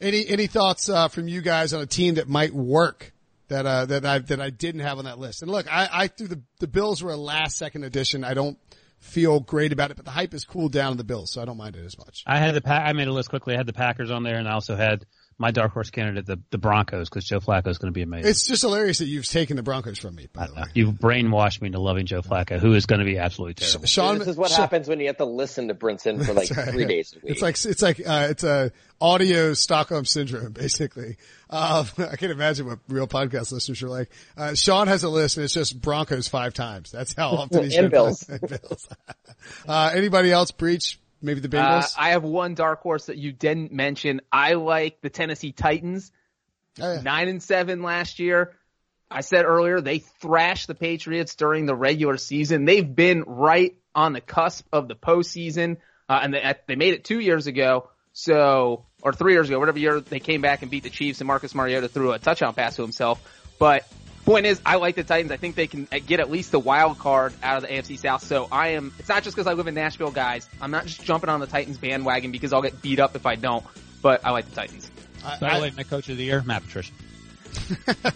[0.00, 3.12] any any thoughts uh, from you guys on a team that might work
[3.48, 5.42] that uh, that I that I didn't have on that list?
[5.42, 8.24] And look, I, I threw the the Bills were a last second addition.
[8.24, 8.58] I don't
[9.04, 11.44] feel great about it, but the hype has cooled down on the Bills, so I
[11.44, 12.24] don't mind it as much.
[12.26, 13.54] I had the pa- I made a list quickly.
[13.54, 15.04] I had the Packers on there, and I also had
[15.38, 18.30] my dark horse candidate, the the Broncos, because Joe Flacco is going to be amazing.
[18.30, 20.28] It's just hilarious that you've taken the Broncos from me.
[20.32, 23.18] By the way, You've brainwashed me into loving Joe Flacco, who is going to be
[23.18, 23.86] absolutely terrible.
[23.86, 26.50] Sean, this is what Sean- happens when you have to listen to Brinson for like
[26.50, 26.88] right, three yeah.
[26.88, 27.32] days a week.
[27.32, 31.16] It's like it's like uh, it's a audio Stockholm syndrome, basically.
[31.50, 34.10] Um, I can't imagine what real podcast listeners are like.
[34.36, 36.90] Uh, Sean has a list, and it's just Broncos five times.
[36.90, 38.22] That's how often he's And Bills.
[38.28, 38.88] and Bills.
[39.68, 40.98] uh, anybody else Breech?
[41.24, 44.20] Maybe the Uh, I have one dark horse that you didn't mention.
[44.30, 46.12] I like the Tennessee Titans.
[46.80, 47.00] Oh, yeah.
[47.00, 48.52] Nine and seven last year.
[49.10, 52.64] I said earlier they thrashed the Patriots during the regular season.
[52.66, 57.04] They've been right on the cusp of the postseason, uh, and they they made it
[57.04, 57.88] two years ago.
[58.12, 61.26] So, or three years ago, whatever year they came back and beat the Chiefs, and
[61.26, 63.20] Marcus Mariota threw a touchdown pass to himself.
[63.58, 63.86] But
[64.24, 65.30] point is, I like the Titans.
[65.32, 68.22] I think they can get at least a wild card out of the AFC South.
[68.22, 68.92] So I am.
[68.98, 70.48] It's not just because I live in Nashville, guys.
[70.60, 73.36] I'm not just jumping on the Titans bandwagon because I'll get beat up if I
[73.36, 73.64] don't.
[74.02, 74.90] But I like the Titans.
[75.24, 76.92] I- By I- the way, my coach of the year, Matt Patricia.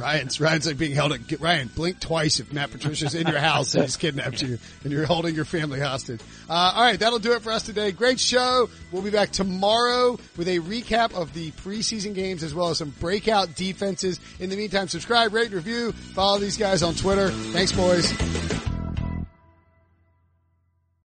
[0.00, 1.12] Ryan's Ryan's like being held.
[1.12, 4.92] At, Ryan, blink twice if Matt Patricia's in your house and he's kidnapped you and
[4.92, 6.20] you're holding your family hostage.
[6.48, 7.92] Uh, all right, that'll do it for us today.
[7.92, 8.68] Great show.
[8.90, 12.90] We'll be back tomorrow with a recap of the preseason games as well as some
[13.00, 14.20] breakout defenses.
[14.38, 17.30] In the meantime, subscribe, rate, review, follow these guys on Twitter.
[17.30, 18.69] Thanks, boys.